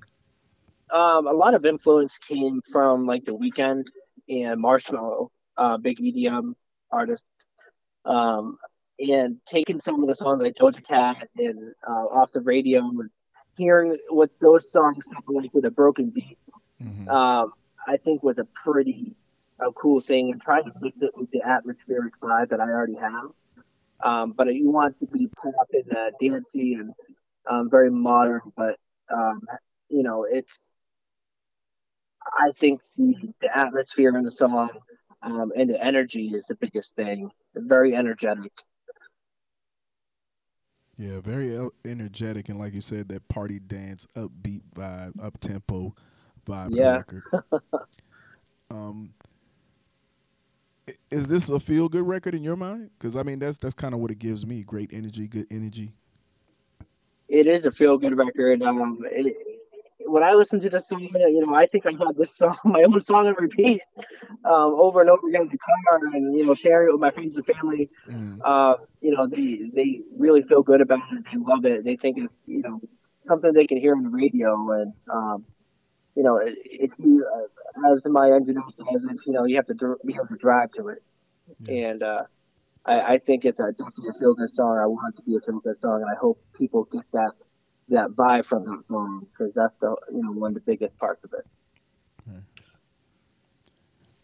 Um, 0.93 1.25
a 1.25 1.33
lot 1.33 1.55
of 1.55 1.65
influence 1.65 2.19
came 2.19 2.61
from 2.71 3.07
like 3.07 3.25
the 3.25 3.35
Weeknd 3.35 3.87
and 4.29 4.63
Marshmello, 4.63 5.29
uh, 5.57 5.77
big 5.77 5.97
EDM 5.97 6.53
artist, 6.91 7.23
um, 8.05 8.57
and 8.99 9.37
taking 9.47 9.81
some 9.81 10.03
of 10.03 10.07
the 10.07 10.13
songs 10.13 10.43
like 10.43 10.53
Doja 10.53 10.85
Cat 10.87 11.27
and 11.35 11.73
uh, 11.87 11.91
off 11.91 12.31
the 12.31 12.41
radio 12.41 12.81
and 12.81 13.09
hearing 13.57 13.97
what 14.09 14.29
those 14.39 14.71
songs 14.71 15.05
sound 15.05 15.23
like 15.29 15.51
with 15.51 15.65
a 15.65 15.71
broken 15.71 16.11
beat. 16.11 16.37
Mm-hmm. 16.81 17.09
Um, 17.09 17.53
I 17.87 17.97
think 17.97 18.21
was 18.21 18.37
a 18.37 18.45
pretty 18.45 19.15
a 19.59 19.71
cool 19.71 19.99
thing 19.99 20.31
and 20.31 20.39
trying 20.41 20.65
to 20.65 20.71
mix 20.79 21.01
it 21.01 21.11
with 21.15 21.31
the 21.31 21.41
atmospheric 21.41 22.13
vibe 22.21 22.49
that 22.49 22.59
I 22.59 22.65
already 22.65 22.95
have. 22.95 23.31
Um, 24.03 24.33
but 24.33 24.53
you 24.53 24.69
want 24.69 24.99
to 24.99 25.07
be 25.07 25.27
pop 25.41 25.69
and 25.71 25.97
uh, 25.97 26.11
dancey 26.21 26.75
and 26.75 26.93
um, 27.49 27.69
very 27.69 27.89
modern, 27.89 28.41
but 28.55 28.77
um, 29.11 29.41
you 29.89 30.03
know, 30.03 30.25
it's. 30.29 30.69
I 32.39 32.51
think 32.51 32.81
the, 32.97 33.15
the 33.41 33.57
atmosphere 33.57 34.15
in 34.17 34.23
the 34.23 34.31
song 34.31 34.69
um, 35.21 35.51
and 35.55 35.69
the 35.69 35.83
energy 35.83 36.27
is 36.27 36.45
the 36.45 36.55
biggest 36.55 36.95
thing. 36.95 37.31
Very 37.55 37.95
energetic. 37.95 38.51
Yeah, 40.97 41.21
very 41.21 41.57
energetic, 41.85 42.49
and 42.49 42.59
like 42.59 42.73
you 42.73 42.81
said, 42.81 43.09
that 43.09 43.27
party 43.27 43.59
dance, 43.59 44.05
upbeat 44.15 44.61
vibe, 44.75 45.23
up 45.23 45.39
tempo 45.39 45.95
vibe. 46.45 46.69
Yeah. 46.71 46.97
Record. 46.97 47.23
um, 48.69 49.13
is 51.09 51.27
this 51.27 51.49
a 51.49 51.59
feel 51.59 51.89
good 51.89 52.05
record 52.05 52.35
in 52.35 52.43
your 52.43 52.55
mind? 52.55 52.91
Because 52.97 53.15
I 53.15 53.23
mean, 53.23 53.39
that's 53.39 53.57
that's 53.57 53.73
kind 53.73 53.93
of 53.93 54.01
what 54.01 54.11
it 54.11 54.19
gives 54.19 54.45
me: 54.45 54.63
great 54.63 54.93
energy, 54.93 55.27
good 55.27 55.47
energy. 55.49 55.93
It 57.27 57.47
is 57.47 57.65
a 57.65 57.71
feel 57.71 57.97
good 57.97 58.15
record. 58.15 58.61
Um, 58.61 58.99
it, 59.05 59.35
when 60.05 60.23
I 60.23 60.33
listen 60.33 60.59
to 60.61 60.69
this 60.69 60.87
song, 60.87 61.01
you 61.01 61.45
know, 61.45 61.53
I 61.53 61.65
think 61.65 61.85
I 61.85 61.91
had 61.91 62.15
this 62.17 62.35
song, 62.35 62.57
my 62.65 62.83
own 62.83 63.01
song 63.01 63.27
on 63.27 63.35
repeat, 63.37 63.81
um, 64.45 64.73
over 64.73 65.01
and 65.01 65.09
over 65.09 65.27
again 65.27 65.43
in 65.43 65.49
the 65.49 65.57
car, 65.57 65.99
and 66.13 66.35
you 66.35 66.45
know, 66.45 66.53
sharing 66.53 66.89
it 66.89 66.91
with 66.91 67.01
my 67.01 67.11
friends 67.11 67.37
and 67.37 67.45
family. 67.45 67.89
Mm. 68.09 68.39
Uh, 68.43 68.77
you 69.01 69.11
know, 69.11 69.27
they 69.27 69.69
they 69.73 70.01
really 70.17 70.43
feel 70.43 70.63
good 70.63 70.81
about 70.81 71.01
it. 71.11 71.23
They 71.31 71.37
love 71.37 71.65
it. 71.65 71.83
They 71.83 71.95
think 71.95 72.17
it's 72.17 72.39
you 72.45 72.61
know 72.61 72.81
something 73.23 73.53
they 73.53 73.65
can 73.65 73.77
hear 73.77 73.95
on 73.95 74.03
the 74.03 74.09
radio, 74.09 74.71
and 74.71 74.93
um, 75.11 75.45
you 76.15 76.23
know, 76.23 76.39
if 76.43 76.91
you, 76.99 77.25
uh, 77.25 77.93
as 77.93 78.01
my 78.05 78.31
engineer 78.31 78.63
says, 78.77 79.01
it's 79.09 79.25
you 79.25 79.33
know, 79.33 79.45
you 79.45 79.55
have 79.55 79.67
to 79.67 79.97
be 80.05 80.13
able 80.13 80.27
to 80.27 80.37
drive 80.37 80.71
to 80.73 80.89
it. 80.89 81.03
Yeah. 81.61 81.89
And 81.89 82.03
uh, 82.03 82.23
I, 82.85 83.01
I, 83.01 83.17
think 83.17 83.45
it's 83.45 83.59
a 83.59 83.71
definitely 83.71 84.09
a 84.09 84.13
feel 84.13 84.33
good 84.33 84.53
song. 84.53 84.77
I 84.77 84.85
want 84.85 85.13
it 85.13 85.17
to 85.17 85.23
be 85.23 85.35
a 85.35 85.41
feel 85.41 85.59
good 85.59 85.75
song, 85.75 86.01
and 86.01 86.09
I 86.09 86.15
hope 86.19 86.41
people 86.57 86.85
get 86.85 87.03
that 87.13 87.31
that 87.89 88.11
vibe 88.11 88.45
from 88.45 88.65
that 88.65 88.83
song 88.87 89.27
because 89.31 89.53
that's 89.53 89.73
the 89.79 89.95
you 90.11 90.23
know 90.23 90.31
one 90.31 90.51
of 90.51 90.55
the 90.55 90.61
biggest 90.61 90.97
parts 90.97 91.23
of 91.23 91.33
it. 91.33 91.45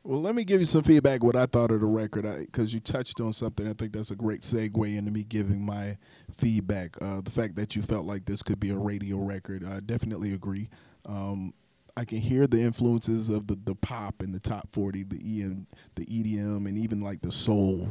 Well, 0.09 0.21
let 0.21 0.33
me 0.33 0.45
give 0.45 0.61
you 0.61 0.65
some 0.65 0.81
feedback 0.81 1.23
what 1.23 1.35
I 1.35 1.45
thought 1.45 1.71
of 1.71 1.81
the 1.81 1.85
record 1.85 2.25
because 2.39 2.73
you 2.73 2.79
touched 2.79 3.19
on 3.19 3.33
something. 3.33 3.67
I 3.67 3.73
think 3.73 3.91
that's 3.91 4.11
a 4.11 4.15
great 4.15 4.41
segue 4.41 4.97
into 4.97 5.11
me 5.11 5.23
giving 5.23 5.63
my 5.63 5.97
feedback. 6.33 6.95
Uh, 7.01 7.21
the 7.21 7.29
fact 7.29 7.55
that 7.57 7.75
you 7.75 7.81
felt 7.81 8.05
like 8.05 8.25
this 8.25 8.41
could 8.41 8.59
be 8.59 8.69
a 8.69 8.77
radio 8.77 9.17
record, 9.17 9.63
I 9.63 9.81
definitely 9.81 10.33
agree. 10.33 10.69
Um, 11.05 11.53
I 11.97 12.05
can 12.05 12.19
hear 12.19 12.47
the 12.47 12.61
influences 12.61 13.29
of 13.29 13.47
the, 13.47 13.59
the 13.61 13.75
pop 13.75 14.21
and 14.21 14.33
the 14.33 14.39
top 14.39 14.69
forty, 14.71 15.03
the 15.03 15.17
EM, 15.17 15.67
the 15.95 16.05
EDM, 16.05 16.65
and 16.65 16.77
even 16.77 17.01
like 17.01 17.21
the 17.21 17.31
soul 17.31 17.89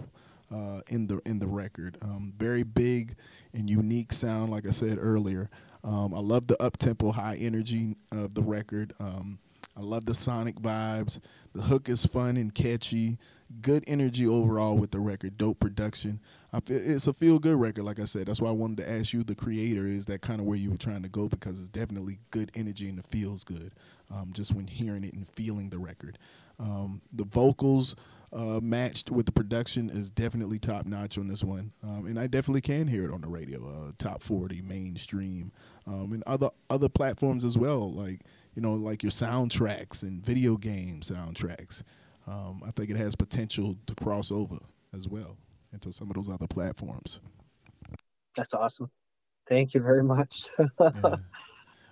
uh, 0.52 0.80
in 0.88 1.06
the 1.06 1.20
in 1.24 1.38
the 1.38 1.46
record. 1.46 1.98
Um, 2.02 2.32
very 2.36 2.62
big 2.62 3.16
and 3.52 3.68
unique 3.68 4.12
sound, 4.12 4.50
like 4.50 4.66
I 4.66 4.70
said 4.70 4.98
earlier. 5.00 5.50
Um, 5.84 6.14
I 6.14 6.18
love 6.18 6.46
the 6.46 6.60
up 6.62 6.76
tempo, 6.76 7.12
high 7.12 7.36
energy 7.40 7.96
of 8.12 8.34
the 8.34 8.42
record. 8.42 8.92
Um, 8.98 9.38
I 9.76 9.80
love 9.80 10.06
the 10.06 10.14
sonic 10.14 10.56
vibes. 10.56 11.20
The 11.52 11.62
hook 11.62 11.88
is 11.88 12.04
fun 12.04 12.36
and 12.36 12.52
catchy. 12.52 13.18
Good 13.62 13.84
energy 13.86 14.26
overall 14.26 14.76
with 14.76 14.90
the 14.90 14.98
record. 14.98 15.38
Dope 15.38 15.60
production. 15.60 16.20
Feel 16.64 16.80
it's 16.82 17.06
a 17.06 17.12
feel 17.12 17.38
good 17.38 17.58
record. 17.58 17.84
Like 17.84 18.00
I 18.00 18.04
said, 18.04 18.26
that's 18.26 18.40
why 18.40 18.48
I 18.48 18.52
wanted 18.52 18.78
to 18.78 18.90
ask 18.90 19.12
you, 19.12 19.22
the 19.22 19.36
creator, 19.36 19.86
is 19.86 20.06
that 20.06 20.20
kind 20.20 20.40
of 20.40 20.46
where 20.46 20.58
you 20.58 20.70
were 20.70 20.76
trying 20.76 21.02
to 21.02 21.08
go 21.08 21.28
because 21.28 21.60
it's 21.60 21.68
definitely 21.68 22.18
good 22.30 22.50
energy 22.54 22.88
and 22.88 22.98
it 22.98 23.04
feels 23.04 23.44
good. 23.44 23.72
Um, 24.10 24.32
just 24.32 24.54
when 24.54 24.66
hearing 24.66 25.04
it 25.04 25.14
and 25.14 25.26
feeling 25.26 25.70
the 25.70 25.78
record. 25.78 26.18
Um, 26.58 27.00
the 27.12 27.24
vocals 27.24 27.94
uh, 28.32 28.60
matched 28.62 29.10
with 29.10 29.26
the 29.26 29.32
production 29.32 29.90
is 29.90 30.10
definitely 30.10 30.58
top 30.58 30.86
notch 30.86 31.18
on 31.18 31.28
this 31.28 31.42
one, 31.42 31.72
um, 31.82 32.06
and 32.06 32.18
I 32.18 32.26
definitely 32.26 32.60
can 32.60 32.86
hear 32.86 33.04
it 33.04 33.12
on 33.12 33.20
the 33.20 33.28
radio. 33.28 33.66
Uh, 33.68 33.92
top 33.98 34.22
forty, 34.22 34.62
mainstream, 34.62 35.52
um, 35.86 36.12
and 36.12 36.22
other 36.26 36.50
other 36.68 36.88
platforms 36.88 37.44
as 37.44 37.56
well. 37.56 37.90
Like 37.90 38.20
you 38.54 38.62
know, 38.62 38.74
like 38.74 39.02
your 39.02 39.10
soundtracks 39.10 40.02
and 40.02 40.24
video 40.24 40.56
game 40.56 41.00
soundtracks. 41.00 41.82
Um, 42.26 42.62
I 42.66 42.70
think 42.72 42.90
it 42.90 42.96
has 42.96 43.16
potential 43.16 43.76
to 43.86 43.94
cross 43.94 44.30
over 44.30 44.58
as 44.92 45.08
well 45.08 45.38
into 45.72 45.92
some 45.92 46.10
of 46.10 46.16
those 46.16 46.28
other 46.28 46.46
platforms. 46.46 47.20
That's 48.36 48.52
awesome. 48.54 48.90
Thank 49.48 49.74
you 49.74 49.80
very 49.80 50.04
much. 50.04 50.46
yeah. 50.58 50.66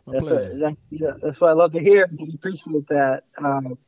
that's, 0.06 0.30
what, 0.30 0.60
that's, 0.60 0.76
yeah, 0.90 1.12
that's 1.22 1.40
what 1.40 1.50
I 1.50 1.52
love 1.52 1.72
to 1.72 1.80
hear. 1.80 2.06
I 2.20 2.24
appreciate 2.34 2.86
that. 2.88 3.24
Um, 3.38 3.78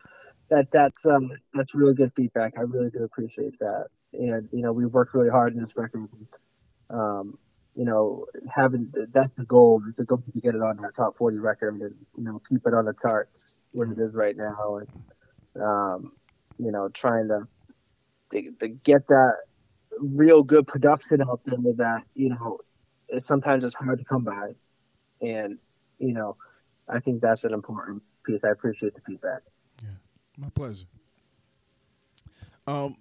that 0.51 0.71
that's 0.71 1.05
um, 1.07 1.31
that's 1.55 1.75
really 1.75 1.95
good 1.95 2.13
feedback. 2.15 2.55
I 2.57 2.63
really 2.63 2.91
do 2.91 3.05
appreciate 3.05 3.59
that. 3.61 3.87
And 4.13 4.49
you 4.53 4.63
know, 4.63 4.73
we 4.73 4.87
worked 4.87 5.15
really 5.15 5.31
hard 5.31 5.55
in 5.55 5.61
this 5.61 5.77
record. 5.77 6.09
Um, 6.91 7.39
you 7.75 7.85
know, 7.85 8.27
having 8.55 8.93
that's 9.13 9.33
the 9.35 9.45
goal. 9.45 9.83
The 9.97 10.05
goal 10.05 10.23
to 10.33 10.41
get 10.41 10.55
it 10.55 10.63
on 10.63 10.79
that 10.79 10.97
top 10.97 11.17
forty 11.17 11.39
record 11.39 11.81
and 11.81 11.95
you 12.17 12.25
know 12.25 12.41
keep 12.49 12.67
it 12.67 12.75
on 12.75 12.87
the 12.87 12.95
charts 13.01 13.61
where 13.73 13.91
it 13.91 13.99
is 13.99 14.17
right 14.17 14.37
now, 14.37 14.79
and 14.79 14.89
um, 15.63 16.13
you 16.59 16.73
know, 16.73 16.89
trying 16.89 17.29
to, 17.29 17.47
to, 18.31 18.53
to 18.61 18.69
get 18.69 19.07
that 19.09 19.37
real 20.01 20.43
good 20.43 20.67
production 20.67 21.23
out 21.23 21.41
there 21.45 21.59
that 21.77 22.03
you 22.15 22.31
know 22.31 22.59
it's, 23.09 23.27
sometimes 23.27 23.65
it's 23.65 23.75
hard 23.75 23.99
to 23.99 24.05
come 24.05 24.25
by, 24.25 24.55
and 25.21 25.59
you 25.99 26.13
know, 26.15 26.37
I 26.89 26.99
think 26.99 27.21
that's 27.21 27.45
an 27.45 27.53
important 27.53 28.03
piece. 28.25 28.41
I 28.45 28.51
appreciate 28.51 28.95
the 28.95 29.01
feedback. 29.07 29.43
My 30.39 30.49
pleasure. 30.51 30.87
Um, 32.67 32.97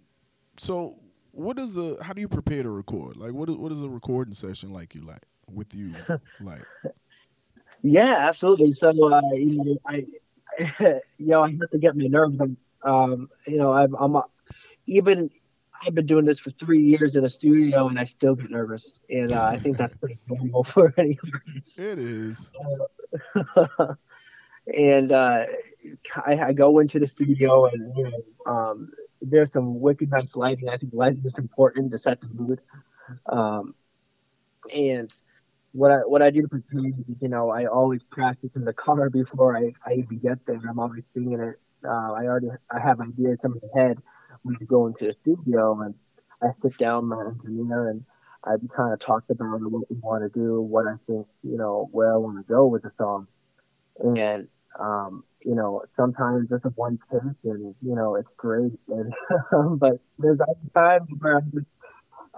so 0.58 0.96
what 1.32 1.60
is 1.60 1.78
a 1.78 2.04
how 2.04 2.14
do 2.14 2.22
you 2.22 2.28
prepare 2.28 2.64
to 2.64 2.70
record? 2.70 3.16
Like 3.16 3.34
what 3.34 3.48
is 3.48 3.56
what 3.56 3.72
is 3.72 3.84
a 3.84 3.90
recording 3.90 4.34
session 4.34 4.74
like 4.74 4.96
you 4.96 5.02
like 5.02 5.22
with 5.52 5.76
you 5.76 5.94
like? 6.42 6.64
Yeah, 7.84 8.16
absolutely. 8.18 8.72
So 8.72 8.90
uh, 8.90 9.22
you 9.34 9.64
know, 9.64 9.78
I 9.86 10.06
you 11.20 11.28
know 11.28 11.44
I 11.44 11.52
have 11.52 11.70
to 11.72 11.78
get 11.78 11.96
my 11.96 12.08
nerves. 12.08 12.40
Um, 12.84 13.30
you 13.46 13.58
know, 13.58 13.72
I'm, 13.72 13.94
I'm 13.96 14.22
even 14.88 15.30
I've 15.86 15.94
been 15.94 16.08
doing 16.08 16.26
this 16.26 16.40
for 16.40 16.50
three 16.52 16.82
years 16.82 17.16
in 17.16 17.24
a 17.24 17.30
studio, 17.30 17.88
and 17.88 18.00
I 18.00 18.06
still 18.06 18.34
get 18.34 18.50
nervous, 18.50 19.02
and 19.10 19.32
uh, 19.32 19.46
I 19.46 19.58
think 19.58 19.78
that's 19.78 19.94
pretty 19.94 20.18
normal 20.28 20.64
for 20.64 20.92
any 20.98 21.20
artist. 21.24 21.80
It 21.80 22.00
is. 22.00 22.52
Uh, 23.56 23.94
and 24.76 25.12
uh, 25.12 25.46
I, 26.26 26.40
I, 26.40 26.54
go 26.54 26.80
into 26.80 27.00
the 27.00 27.08
studio, 27.08 27.68
and 27.68 27.96
you 27.96 28.04
know, 28.04 28.52
um, 28.52 28.92
there's 29.22 29.52
some 29.52 29.80
wicked 29.80 30.10
nice 30.12 30.36
lighting. 30.36 30.70
I 30.70 30.78
think 30.78 30.94
lighting 30.94 31.24
is 31.26 31.34
important 31.38 31.92
to 31.92 31.98
set 31.98 32.22
the 32.22 32.28
mood. 32.28 32.60
Um, 33.28 33.76
and 34.76 35.12
what 35.72 35.92
I 35.92 35.98
what 36.00 36.22
I 36.22 36.30
do 36.30 36.42
to 36.42 36.48
prepare 36.48 36.88
is, 36.88 36.94
you 37.22 37.30
know, 37.30 37.50
I 37.50 37.66
always 37.66 38.02
practice 38.04 38.52
in 38.56 38.66
the 38.66 38.74
car 38.74 39.10
before 39.10 39.56
I, 39.56 39.74
I 39.86 39.94
even 39.94 40.20
get 40.20 40.46
there. 40.46 40.60
I'm 40.70 40.80
always 40.80 41.08
singing 41.08 41.40
it. 41.40 41.60
Uh, 41.86 42.12
I 42.14 42.26
already 42.26 42.50
I 42.70 42.80
have 42.80 43.00
ideas 43.00 43.46
in 43.46 43.52
my 43.52 43.82
head 43.82 43.98
when 44.44 44.58
I 44.60 44.66
go 44.66 44.88
into 44.88 45.06
the 45.06 45.16
studio, 45.22 45.80
and 45.82 45.96
I 46.42 46.48
sit 46.62 46.78
down 46.78 47.06
my 47.06 47.26
engineer 47.28 47.90
and 47.90 48.04
I 48.44 48.56
kind 48.76 48.94
of 48.94 49.00
talked 49.00 49.30
about 49.30 49.62
what 49.62 49.90
we 49.90 49.98
want 50.00 50.24
to 50.24 50.40
do, 50.40 50.62
what 50.62 50.88
I 50.88 50.96
think, 51.06 51.28
you 51.44 51.58
know, 51.58 51.90
where 51.92 52.14
I 52.14 52.18
want 52.18 52.38
to 52.38 52.54
go 52.54 52.68
with 52.68 52.84
the 52.84 52.92
song, 52.98 53.28
and 54.00 54.48
um, 54.80 55.24
you 55.44 55.56
know, 55.56 55.84
sometimes 55.96 56.48
it's 56.52 56.66
a 56.66 56.70
one 56.70 57.00
take 57.12 57.22
and, 57.44 57.76
you 57.82 57.96
know, 57.96 58.16
it's 58.16 58.30
great. 58.38 58.74
And, 58.88 59.14
but 59.80 60.00
there's 60.20 60.40
other 60.42 60.90
times 60.90 61.08
where 61.20 61.38
I'm 61.38 61.52
just, 61.54 61.66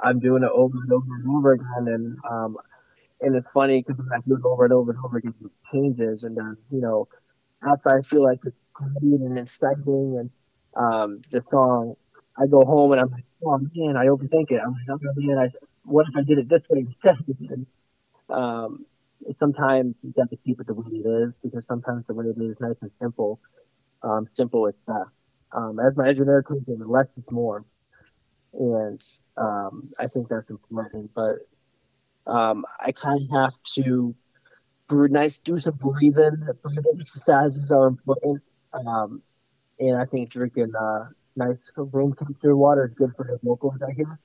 I'm 0.01 0.19
doing 0.19 0.43
it 0.43 0.51
over 0.53 0.77
and 0.77 0.91
over 0.91 1.15
and 1.15 1.29
over 1.29 1.53
again. 1.53 1.87
And, 1.87 2.17
um, 2.29 2.57
and 3.21 3.35
it's 3.35 3.47
funny 3.53 3.83
because 3.85 4.03
I 4.13 4.19
do 4.27 4.35
it 4.35 4.45
over 4.45 4.65
and 4.65 4.73
over 4.73 4.91
and 4.91 4.99
over 5.03 5.17
again, 5.17 5.33
it 5.43 5.51
changes. 5.73 6.23
And 6.23 6.37
then, 6.37 6.57
you 6.71 6.81
know, 6.81 7.07
after 7.67 7.89
I 7.89 8.01
feel 8.01 8.23
like 8.23 8.39
it's 8.45 8.55
great 8.73 8.91
and 9.01 9.37
it's 9.37 9.55
exciting 9.55 10.17
and, 10.19 10.29
um, 10.75 11.19
the 11.31 11.43
song, 11.49 11.95
I 12.37 12.45
go 12.47 12.63
home 12.63 12.91
and 12.93 13.01
I'm 13.01 13.11
like, 13.11 13.25
oh 13.43 13.57
man, 13.75 13.97
I 13.97 14.05
overthink 14.05 14.51
it. 14.51 14.61
I'm 14.63 14.73
like, 14.73 15.01
oh 15.05 15.13
man, 15.17 15.37
I, 15.37 15.49
what 15.83 16.05
if 16.07 16.15
I 16.15 16.21
did 16.23 16.37
it 16.37 16.49
this 16.49 16.61
way 16.69 16.85
instead? 16.87 17.65
um, 18.29 18.85
sometimes 19.39 19.95
you 20.03 20.13
got 20.15 20.29
to 20.29 20.37
keep 20.45 20.59
it 20.59 20.67
the 20.67 20.73
way 20.73 20.85
it 20.91 21.07
is 21.07 21.33
because 21.43 21.65
sometimes 21.65 22.05
the 22.07 22.13
way 22.13 22.25
it 22.25 22.41
is 22.41 22.57
nice 22.59 22.75
and 22.81 22.91
simple. 23.01 23.39
Um, 24.01 24.27
simple 24.33 24.67
is 24.67 24.75
best. 24.87 25.09
Um, 25.51 25.79
as 25.79 25.95
my 25.97 26.07
engineer 26.07 26.43
comes 26.43 26.67
in, 26.67 26.79
less 26.87 27.07
is 27.17 27.23
more, 27.31 27.65
and 28.53 29.01
um, 29.35 29.89
I 29.99 30.07
think 30.07 30.29
that's 30.29 30.49
important. 30.51 31.11
But 31.15 31.37
um, 32.27 32.65
I 32.79 32.91
kind 32.91 33.21
of 33.21 33.29
have 33.31 33.57
to 33.75 34.15
brew 34.87 35.07
nice 35.07 35.39
do 35.39 35.57
some 35.57 35.75
breathing. 35.75 36.37
Breathing 36.63 36.97
exercises 36.99 37.71
are 37.71 37.87
important, 37.87 38.41
um, 38.73 39.21
and 39.79 39.97
I 39.97 40.05
think 40.05 40.29
drinking 40.29 40.73
uh, 40.79 41.05
nice 41.35 41.67
room 41.75 42.13
temperature 42.13 42.55
water 42.55 42.85
is 42.85 42.93
good 42.93 43.11
for 43.17 43.25
the 43.25 43.39
vocals. 43.43 43.75
I 43.81 43.91
hear, 43.93 44.19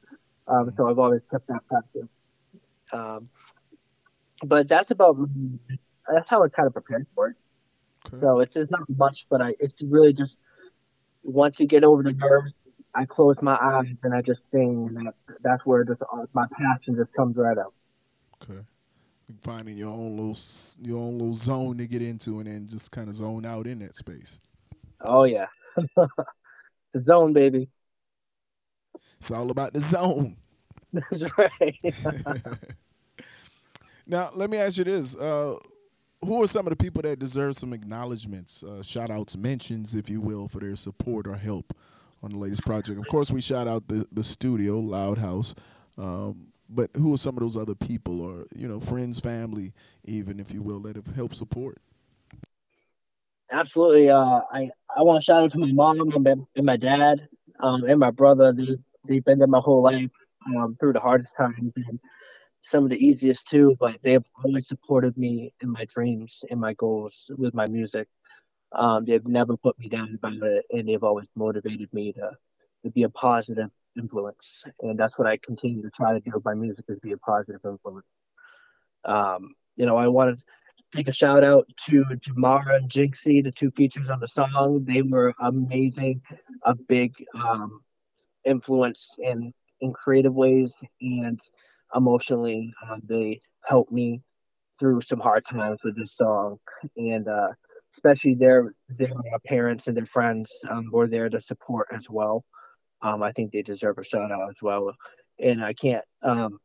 um, 0.46 0.72
so 0.76 0.88
I've 0.88 0.98
always 0.98 1.22
kept 1.30 1.46
that 1.48 1.66
practice. 1.68 2.08
But 4.42 4.68
that's 4.68 4.90
about 4.90 5.16
that's 6.12 6.30
how 6.30 6.42
I 6.42 6.48
kind 6.48 6.66
of 6.66 6.72
prepared 6.72 7.06
for 7.14 7.28
it. 7.28 7.36
Okay. 8.08 8.20
So 8.20 8.40
it's 8.40 8.56
it's 8.56 8.70
not 8.70 8.82
much, 8.96 9.26
but 9.30 9.40
I 9.40 9.54
it's 9.58 9.74
really 9.80 10.12
just 10.12 10.34
once 11.22 11.58
you 11.60 11.66
get 11.66 11.84
over 11.84 12.02
the 12.02 12.12
nerves, 12.12 12.52
I 12.94 13.06
close 13.06 13.36
my 13.40 13.56
eyes 13.60 13.94
and 14.02 14.14
I 14.14 14.22
just 14.22 14.40
sing, 14.52 14.90
and 14.94 15.06
that's 15.06 15.40
that's 15.42 15.66
where 15.66 15.84
just 15.84 16.02
uh, 16.02 16.26
my 16.32 16.46
passion 16.52 16.96
just 16.96 17.12
comes 17.14 17.36
right 17.36 17.56
out. 17.56 17.72
Okay, 18.42 18.60
finding 19.42 19.76
your 19.76 19.90
own 19.90 20.16
little 20.16 20.36
your 20.82 20.98
own 20.98 21.18
little 21.18 21.34
zone 21.34 21.78
to 21.78 21.86
get 21.86 22.02
into, 22.02 22.40
and 22.40 22.46
then 22.46 22.68
just 22.68 22.92
kind 22.92 23.08
of 23.08 23.14
zone 23.14 23.46
out 23.46 23.66
in 23.66 23.78
that 23.78 23.96
space. 23.96 24.40
Oh 25.00 25.24
yeah, 25.24 25.46
the 25.96 27.00
zone, 27.00 27.32
baby. 27.32 27.68
It's 29.18 29.30
all 29.30 29.50
about 29.50 29.72
the 29.72 29.80
zone. 29.80 30.36
That's 30.92 31.24
right. 31.38 31.78
Now, 34.06 34.30
let 34.34 34.50
me 34.50 34.58
ask 34.58 34.76
you 34.76 34.84
this. 34.84 35.16
Uh, 35.16 35.56
who 36.20 36.42
are 36.42 36.46
some 36.46 36.66
of 36.66 36.70
the 36.70 36.76
people 36.76 37.02
that 37.02 37.18
deserve 37.18 37.56
some 37.56 37.72
acknowledgments, 37.72 38.62
uh, 38.62 38.82
shout 38.82 39.10
outs, 39.10 39.36
mentions, 39.36 39.94
if 39.94 40.08
you 40.08 40.20
will, 40.20 40.48
for 40.48 40.60
their 40.60 40.76
support 40.76 41.26
or 41.26 41.36
help 41.36 41.74
on 42.22 42.32
the 42.32 42.38
latest 42.38 42.64
project? 42.64 42.98
Of 42.98 43.08
course, 43.08 43.30
we 43.30 43.40
shout 43.40 43.68
out 43.68 43.88
the, 43.88 44.06
the 44.10 44.24
studio, 44.24 44.78
Loud 44.78 45.18
House. 45.18 45.54
Um, 45.98 46.48
but 46.68 46.90
who 46.96 47.12
are 47.14 47.18
some 47.18 47.36
of 47.36 47.40
those 47.40 47.56
other 47.56 47.74
people 47.74 48.20
or, 48.20 48.46
you 48.56 48.66
know, 48.66 48.80
friends, 48.80 49.20
family, 49.20 49.72
even, 50.04 50.40
if 50.40 50.52
you 50.52 50.62
will, 50.62 50.80
that 50.80 50.96
have 50.96 51.14
helped 51.14 51.36
support? 51.36 51.78
Absolutely. 53.52 54.10
Uh, 54.10 54.40
I, 54.52 54.70
I 54.96 55.02
want 55.02 55.20
to 55.20 55.24
shout 55.24 55.44
out 55.44 55.50
to 55.52 55.58
my 55.58 55.72
mom 55.72 56.00
and 56.00 56.66
my 56.66 56.76
dad 56.76 57.28
um, 57.60 57.84
and 57.84 57.98
my 58.00 58.10
brother. 58.10 58.52
They, 58.52 58.78
they've 59.06 59.24
been 59.24 59.38
there 59.38 59.46
my 59.46 59.60
whole 59.60 59.82
life 59.82 60.10
um, 60.56 60.74
through 60.74 60.94
the 60.94 61.00
hardest 61.00 61.36
times. 61.36 61.74
And 61.76 62.00
some 62.64 62.82
of 62.82 62.88
the 62.88 63.06
easiest 63.06 63.46
too, 63.46 63.76
but 63.78 63.98
they 64.02 64.12
have 64.12 64.24
always 64.42 64.66
supported 64.66 65.18
me 65.18 65.52
in 65.60 65.70
my 65.70 65.84
dreams 65.84 66.42
and 66.50 66.58
my 66.58 66.72
goals 66.72 67.30
with 67.36 67.52
my 67.52 67.66
music. 67.66 68.08
Um, 68.72 69.04
they've 69.04 69.26
never 69.26 69.54
put 69.58 69.78
me 69.78 69.90
down 69.90 70.14
about 70.14 70.42
it, 70.42 70.64
and 70.70 70.88
they've 70.88 71.04
always 71.04 71.26
motivated 71.36 71.92
me 71.92 72.14
to, 72.14 72.30
to 72.82 72.90
be 72.90 73.02
a 73.02 73.10
positive 73.10 73.68
influence. 73.98 74.64
And 74.80 74.98
that's 74.98 75.18
what 75.18 75.28
I 75.28 75.36
continue 75.36 75.82
to 75.82 75.90
try 75.90 76.14
to 76.14 76.20
do 76.20 76.30
with 76.34 76.44
my 76.46 76.54
music 76.54 76.86
is 76.88 76.98
be 77.00 77.12
a 77.12 77.18
positive 77.18 77.60
influence. 77.66 78.06
Um, 79.04 79.54
you 79.76 79.84
know, 79.84 79.96
I 79.96 80.08
want 80.08 80.34
to 80.34 80.42
take 80.90 81.08
a 81.08 81.12
shout 81.12 81.44
out 81.44 81.68
to 81.88 82.02
Jamara 82.16 82.76
and 82.76 82.88
Jinxie, 82.88 83.44
the 83.44 83.52
two 83.52 83.72
features 83.72 84.08
on 84.08 84.20
the 84.20 84.26
song. 84.26 84.86
They 84.88 85.02
were 85.02 85.34
amazing, 85.38 86.22
a 86.62 86.74
big 86.74 87.12
um, 87.34 87.82
influence 88.46 89.18
in 89.18 89.52
in 89.82 89.92
creative 89.92 90.34
ways 90.34 90.82
and 91.02 91.38
emotionally. 91.94 92.72
Uh, 92.86 92.98
they 93.04 93.40
helped 93.64 93.92
me 93.92 94.22
through 94.78 95.00
some 95.00 95.20
hard 95.20 95.44
times 95.44 95.80
with 95.84 95.96
this 95.96 96.12
song, 96.12 96.58
and 96.96 97.28
uh, 97.28 97.48
especially 97.92 98.34
their 98.34 98.66
their 98.88 99.12
parents 99.46 99.86
and 99.88 99.96
their 99.96 100.06
friends 100.06 100.64
um, 100.68 100.90
were 100.92 101.06
there 101.06 101.28
to 101.28 101.40
support 101.40 101.88
as 101.92 102.08
well. 102.10 102.44
Um, 103.02 103.22
I 103.22 103.32
think 103.32 103.52
they 103.52 103.62
deserve 103.62 103.98
a 103.98 104.04
shout 104.04 104.32
out 104.32 104.50
as 104.50 104.60
well, 104.62 104.94
and 105.38 105.64
I 105.64 105.72
can't 105.72 106.04
um, 106.22 106.58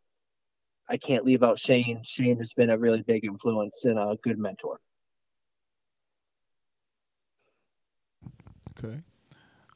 I 0.88 0.98
can't 0.98 1.25
leave 1.25 1.43
out 1.43 1.59
Shane. 1.59 2.01
Shane 2.03 2.38
has 2.38 2.53
been 2.53 2.71
a 2.71 2.77
really 2.77 3.03
big 3.03 3.24
influence 3.24 3.86
and 3.86 4.00
a 4.00 4.17
good 4.24 4.39
mentor. 4.39 4.79
Okay. 8.77 9.01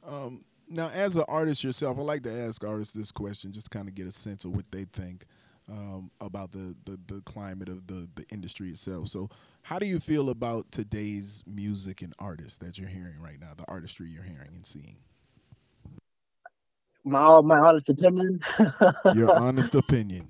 Um, 0.06 0.44
now, 0.68 0.90
as 0.94 1.16
an 1.16 1.24
artist 1.28 1.62
yourself, 1.62 1.98
I 1.98 2.02
like 2.02 2.22
to 2.22 2.32
ask 2.32 2.64
artists 2.64 2.94
this 2.94 3.12
question 3.12 3.52
just 3.52 3.70
kind 3.70 3.86
of 3.86 3.94
get 3.94 4.06
a 4.06 4.10
sense 4.10 4.44
of 4.44 4.56
what 4.56 4.70
they 4.70 4.84
think 4.84 5.26
um, 5.70 6.10
about 6.20 6.52
the, 6.52 6.76
the, 6.84 6.98
the 7.06 7.22
climate 7.22 7.68
of 7.68 7.86
the, 7.86 8.08
the 8.14 8.24
industry 8.32 8.68
itself. 8.70 9.08
So, 9.08 9.28
how 9.62 9.78
do 9.78 9.86
you 9.86 9.98
feel 9.98 10.28
about 10.28 10.70
today's 10.70 11.42
music 11.46 12.02
and 12.02 12.12
artists 12.18 12.58
that 12.58 12.78
you're 12.78 12.88
hearing 12.88 13.20
right 13.20 13.40
now, 13.40 13.52
the 13.56 13.64
artistry 13.66 14.08
you're 14.10 14.24
hearing 14.24 14.50
and 14.54 14.66
seeing? 14.66 14.98
My 17.04 17.40
my 17.42 17.58
honest 17.58 17.90
opinion. 17.90 18.40
Your 19.14 19.34
honest 19.38 19.74
opinion. 19.74 20.28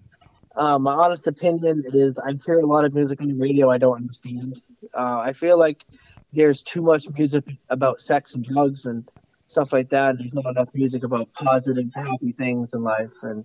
Uh, 0.57 0.79
my 0.79 0.93
honest 0.93 1.27
opinion 1.27 1.85
is 1.93 2.19
I 2.19 2.33
hear 2.33 2.61
a 2.61 2.67
lot 2.67 2.85
of 2.85 2.95
music 2.95 3.21
on 3.21 3.29
the 3.29 3.35
radio 3.35 3.71
I 3.71 3.79
don't 3.79 3.97
understand. 3.97 4.61
Uh, 4.93 5.23
I 5.25 5.33
feel 5.33 5.59
like 5.59 5.85
there's 6.33 6.63
too 6.63 6.83
much 6.83 7.07
music 7.17 7.45
about 7.71 8.01
sex 8.01 8.35
and 8.35 8.45
drugs 8.45 8.87
and 8.87 9.09
stuff 9.49 9.73
like 9.73 9.89
that. 9.91 10.19
There's 10.19 10.35
not 10.35 10.47
enough 10.47 10.69
music 10.75 11.05
about 11.05 11.33
positive, 11.33 11.87
happy 11.95 12.33
things 12.33 12.71
in 12.73 12.83
life. 12.83 13.11
And 13.23 13.45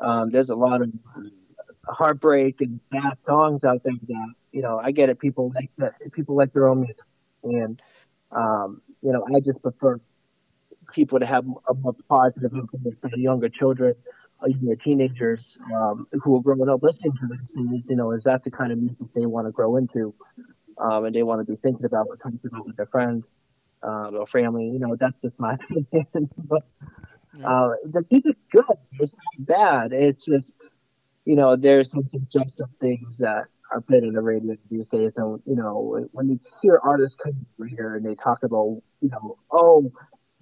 um, 0.00 0.30
there's 0.30 0.50
a 0.50 0.56
lot 0.56 0.82
of 0.82 0.90
heartbreak 1.86 2.60
and 2.60 2.80
bad 2.90 3.16
songs 3.26 3.62
out 3.64 3.82
there 3.84 3.94
that 4.08 4.34
you 4.52 4.62
know 4.62 4.78
I 4.82 4.90
get 4.90 5.08
it. 5.08 5.18
People 5.18 5.52
like 5.54 5.70
that. 5.78 5.94
People 6.12 6.36
like 6.36 6.52
their 6.52 6.68
own 6.68 6.80
music, 6.80 6.96
and 7.42 7.80
um, 8.32 8.80
you 9.02 9.12
know 9.12 9.24
I 9.34 9.40
just 9.40 9.62
prefer 9.62 10.00
people 10.92 11.18
to 11.18 11.26
have 11.26 11.44
a 11.68 11.74
more 11.74 11.96
positive 12.08 12.54
influence 12.54 12.96
for 13.00 13.10
the 13.10 13.18
younger 13.18 13.48
children 13.48 13.94
younger 14.46 14.76
teenagers 14.76 15.58
um, 15.74 16.06
who 16.22 16.36
are 16.36 16.42
growing 16.42 16.68
up 16.68 16.82
listening 16.82 17.12
to 17.12 17.26
this 17.28 17.56
is, 17.56 17.90
you 17.90 17.96
know, 17.96 18.12
is 18.12 18.24
that 18.24 18.44
the 18.44 18.50
kind 18.50 18.72
of 18.72 18.78
music 18.78 19.06
they 19.14 19.26
want 19.26 19.46
to 19.46 19.50
grow 19.50 19.76
into? 19.76 20.14
Um, 20.78 21.06
and 21.06 21.14
they 21.14 21.22
want 21.22 21.40
to 21.40 21.50
be 21.50 21.58
thinking 21.62 21.86
about 21.86 22.08
what 22.08 22.20
talking 22.20 22.38
about 22.44 22.66
with 22.66 22.76
their 22.76 22.86
friends 22.86 23.24
um, 23.82 24.14
or 24.14 24.26
family. 24.26 24.68
You 24.68 24.78
know, 24.78 24.96
that's 24.96 25.16
just 25.22 25.38
my 25.38 25.54
opinion. 25.94 26.28
but 26.36 26.66
uh, 27.44 27.70
the 27.84 28.04
music's 28.10 28.40
good. 28.50 28.64
It's 28.98 29.14
not 29.14 29.46
bad. 29.46 29.92
It's 29.92 30.24
just, 30.24 30.56
you 31.24 31.36
know, 31.36 31.56
there's 31.56 31.90
some 31.90 32.04
suggestive 32.04 32.68
things 32.80 33.18
that 33.18 33.44
are 33.72 33.80
played 33.80 34.04
on 34.04 34.12
the 34.12 34.22
radio 34.22 34.56
these 34.70 34.86
days. 34.92 35.12
And, 35.16 35.42
you 35.46 35.56
know, 35.56 36.06
when 36.12 36.28
you 36.28 36.40
hear 36.62 36.80
artists 36.82 37.16
come 37.22 37.46
here 37.68 37.96
and 37.96 38.06
they 38.06 38.14
talk 38.14 38.42
about, 38.42 38.80
you 39.00 39.10
know, 39.10 39.38
oh, 39.50 39.92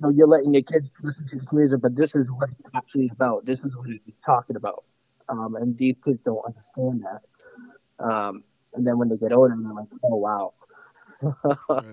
know, 0.05 0.11
you're 0.11 0.27
letting 0.27 0.53
your 0.55 0.63
kids 0.63 0.89
listen 1.03 1.27
to 1.31 1.39
this 1.39 1.47
music, 1.53 1.81
but 1.81 1.97
this 1.97 2.15
is 2.15 2.27
what 2.31 2.51
it's 2.51 2.69
actually 2.75 3.11
about. 3.13 3.45
This 3.45 3.59
is 3.61 3.77
what 3.77 3.89
he's 3.89 4.15
talking 4.25 4.57
about. 4.57 4.85
Um, 5.29 5.57
and 5.57 5.77
these 5.77 5.97
kids 6.05 6.19
don't 6.25 6.45
understand 6.47 7.05
that. 7.05 8.05
Um, 8.05 8.45
and 8.75 8.87
then 8.87 8.99
when 8.99 9.09
they 9.09 9.17
get 9.17 9.33
older, 9.33 9.55
they're 9.57 9.73
like, 9.73 9.89
oh, 10.05 10.17
wow. 10.17 10.55
right. 11.71 11.85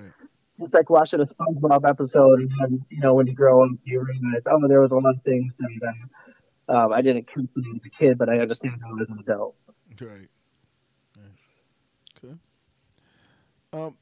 It's 0.62 0.74
like 0.74 0.89
watching 0.89 1.20
a 1.20 1.24
SpongeBob 1.24 1.89
episode, 1.89 2.41
and 2.41 2.51
then, 2.60 2.86
you 2.89 3.00
know, 3.00 3.15
when 3.15 3.25
you 3.25 3.34
grow 3.34 3.63
up, 3.63 3.72
you 3.83 4.00
realize, 4.00 4.44
oh, 4.46 4.68
there 4.68 4.81
was 4.81 4.92
a 4.92 4.96
lot 4.96 5.16
of 5.16 5.24
things 5.24 5.51
that 5.59 5.94
um, 6.75 6.94
I 6.94 7.01
didn't 7.01 7.27
comprehend 7.27 7.81
as 7.83 7.86
a 7.86 7.90
kid, 7.90 8.18
but 8.18 8.29
I 8.29 8.38
understand 8.38 8.75
now 8.79 9.01
as 9.01 9.09
an 9.09 9.20
adult. 9.20 9.55
Right. 10.00 10.29
right. 11.18 12.24
Okay. 12.24 12.36
Um, 13.74 13.98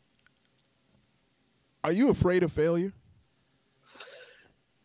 are 1.83 1.93
you 1.93 2.09
afraid 2.09 2.43
of 2.43 2.51
failure? 2.51 2.91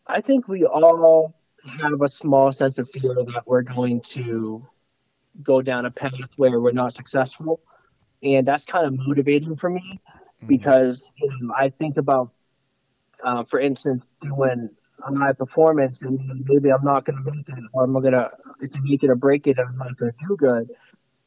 I 0.07 0.21
think 0.21 0.47
we 0.47 0.63
all 0.65 1.33
have 1.81 2.01
a 2.01 2.07
small 2.07 2.51
sense 2.51 2.77
of 2.77 2.89
fear 2.89 3.15
that 3.15 3.43
we're 3.45 3.63
going 3.63 3.99
to 4.01 4.65
go 5.43 5.61
down 5.61 5.85
a 5.85 5.91
path 5.91 6.13
where 6.37 6.59
we're 6.61 6.71
not 6.71 6.93
successful. 6.93 7.59
And 8.23 8.47
that's 8.47 8.63
kind 8.63 8.85
of 8.85 8.93
motivating 8.97 9.55
for 9.57 9.69
me 9.69 9.99
mm-hmm. 10.37 10.47
because 10.47 11.13
know, 11.19 11.53
I 11.57 11.69
think 11.69 11.97
about, 11.97 12.29
uh, 13.23 13.43
for 13.43 13.59
instance, 13.59 14.03
doing 14.21 14.69
my 15.09 15.33
performance 15.33 16.03
and 16.03 16.19
maybe 16.45 16.71
I'm 16.71 16.83
not 16.83 17.05
going 17.05 17.23
to 17.23 17.31
make 17.31 17.47
it 17.47 17.63
or 17.73 17.83
I'm 17.83 17.93
going 17.93 18.13
to 18.13 18.31
make 18.81 19.03
it 19.03 19.09
or 19.09 19.15
break 19.15 19.47
it. 19.47 19.59
I'm 19.59 19.77
not 19.77 19.97
going 19.97 20.11
to 20.11 20.17
do 20.27 20.35
good. 20.37 20.69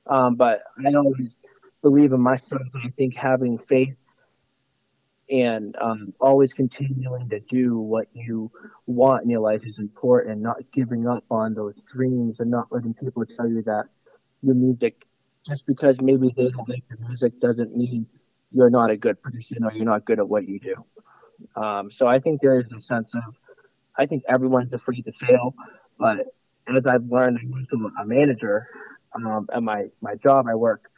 Um, 0.06 0.36
but 0.36 0.60
I 0.84 0.94
always 0.94 1.42
believe 1.82 2.12
in 2.12 2.20
myself. 2.20 2.62
And 2.74 2.82
I 2.84 2.88
think 2.96 3.14
having 3.14 3.58
faith 3.58 3.94
and 5.30 5.76
um, 5.80 6.14
always 6.20 6.54
continuing 6.54 7.28
to 7.28 7.40
do 7.40 7.78
what 7.78 8.08
you 8.14 8.50
want 8.86 9.24
in 9.24 9.30
your 9.30 9.40
life 9.40 9.64
is 9.66 9.78
important. 9.78 10.40
Not 10.40 10.58
giving 10.72 11.06
up 11.06 11.24
on 11.30 11.54
those 11.54 11.74
dreams 11.86 12.40
and 12.40 12.50
not 12.50 12.68
letting 12.70 12.94
people 12.94 13.24
tell 13.36 13.46
you 13.46 13.62
that 13.64 13.84
your 14.42 14.54
music, 14.54 15.06
just 15.46 15.66
because 15.66 16.00
maybe 16.00 16.32
they 16.34 16.48
don't 16.48 16.68
like 16.68 16.84
your 16.88 16.98
music, 17.00 17.38
doesn't 17.40 17.76
mean 17.76 18.06
you're 18.52 18.70
not 18.70 18.90
a 18.90 18.96
good 18.96 19.20
person 19.22 19.64
or 19.64 19.72
you're 19.72 19.84
not 19.84 20.04
good 20.04 20.18
at 20.18 20.28
what 20.28 20.48
you 20.48 20.58
do. 20.58 20.84
Um, 21.54 21.90
so 21.90 22.06
I 22.06 22.18
think 22.18 22.40
there 22.40 22.58
is 22.58 22.72
a 22.72 22.80
sense 22.80 23.14
of, 23.14 23.22
I 23.96 24.06
think 24.06 24.24
everyone's 24.28 24.74
afraid 24.74 25.04
to 25.04 25.12
fail, 25.12 25.54
but 25.98 26.26
as 26.68 26.86
I've 26.86 27.04
learned, 27.04 27.38
I'm 27.40 27.92
a 28.00 28.06
manager 28.06 28.68
um, 29.14 29.48
at 29.52 29.62
my 29.62 29.86
my 30.00 30.16
job. 30.16 30.46
I 30.48 30.54
work, 30.54 30.90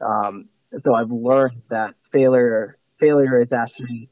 um, 0.00 0.48
so 0.84 0.94
I've 0.94 1.10
learned 1.10 1.62
that 1.70 1.94
failure 2.12 2.78
failure 2.98 3.40
is 3.40 3.52
actually 3.52 4.10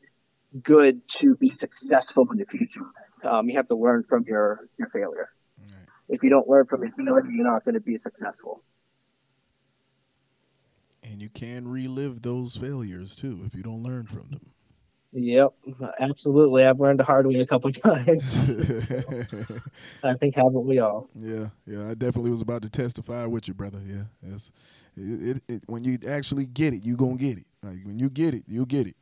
good 0.62 1.06
to 1.08 1.36
be 1.36 1.52
successful 1.58 2.26
in 2.30 2.38
the 2.38 2.44
future. 2.44 2.86
Um, 3.24 3.48
you 3.48 3.56
have 3.56 3.68
to 3.68 3.76
learn 3.76 4.02
from 4.02 4.24
your, 4.26 4.68
your 4.78 4.88
failure. 4.88 5.30
Right. 5.58 5.86
If 6.08 6.22
you 6.22 6.30
don't 6.30 6.48
learn 6.48 6.66
from 6.66 6.82
your 6.82 6.92
failure, 6.92 7.30
you're 7.30 7.46
not 7.46 7.64
going 7.64 7.74
to 7.74 7.80
be 7.80 7.96
successful. 7.96 8.62
And 11.12 11.20
you 11.20 11.28
can 11.28 11.68
relive 11.68 12.22
those 12.22 12.56
failures 12.56 13.14
too 13.16 13.42
if 13.44 13.54
you 13.54 13.62
don't 13.62 13.82
learn 13.82 14.06
from 14.06 14.30
them. 14.30 14.52
Yep, 15.12 15.52
absolutely. 16.00 16.64
I've 16.64 16.80
learned 16.80 17.00
the 17.00 17.04
hard 17.04 17.26
way 17.26 17.40
a 17.40 17.46
couple 17.46 17.70
times. 17.72 18.48
I 20.02 20.14
think 20.14 20.34
haven't 20.34 20.64
we 20.64 20.78
all? 20.78 21.10
Yeah, 21.14 21.48
yeah. 21.66 21.90
I 21.90 21.94
definitely 21.94 22.30
was 22.30 22.40
about 22.40 22.62
to 22.62 22.70
testify 22.70 23.26
with 23.26 23.46
you, 23.46 23.52
brother. 23.52 23.78
Yeah, 23.84 24.04
it's, 24.22 24.50
it, 24.96 25.36
it, 25.36 25.42
it, 25.48 25.62
when 25.66 25.84
you 25.84 25.98
actually 26.08 26.46
get 26.46 26.72
it, 26.72 26.82
you 26.82 26.96
gonna 26.96 27.16
get 27.16 27.36
it. 27.36 27.44
Like 27.62 27.84
when 27.84 27.98
you 27.98 28.08
get 28.08 28.32
it, 28.32 28.44
you 28.46 28.64
get 28.64 28.86
it. 28.86 28.96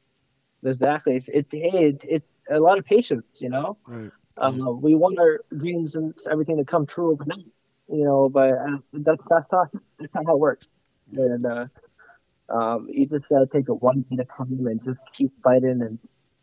Exactly. 0.64 1.14
It's 1.14 1.28
it, 1.28 1.46
it, 1.52 2.04
it's 2.08 2.26
a 2.50 2.58
lot 2.58 2.78
of 2.78 2.84
patience, 2.84 3.40
you 3.40 3.50
know. 3.50 3.76
Right. 3.86 4.10
Um, 4.36 4.58
yeah. 4.58 4.68
We 4.70 4.96
want 4.96 5.20
our 5.20 5.42
dreams 5.56 5.94
and 5.94 6.12
everything 6.28 6.56
to 6.56 6.64
come 6.64 6.86
true 6.86 7.12
overnight, 7.12 7.46
you 7.88 8.02
know. 8.02 8.28
But 8.28 8.54
uh, 8.54 8.78
that's 8.94 9.22
that's 9.30 9.52
not 9.52 9.68
that's 10.00 10.12
not 10.12 10.26
how 10.26 10.34
it 10.34 10.40
works. 10.40 10.66
Yeah. 11.06 11.24
And 11.26 11.46
uh, 11.46 11.66
um, 12.50 12.88
you 12.90 13.06
just 13.06 13.28
gotta 13.28 13.46
take 13.46 13.68
it 13.68 13.82
one 13.82 14.04
day 14.10 14.16
at 14.18 14.26
a 14.26 14.36
time 14.36 14.66
and 14.66 14.82
just 14.84 14.98
keep 15.12 15.32
fighting. 15.42 15.80
And 15.82 15.98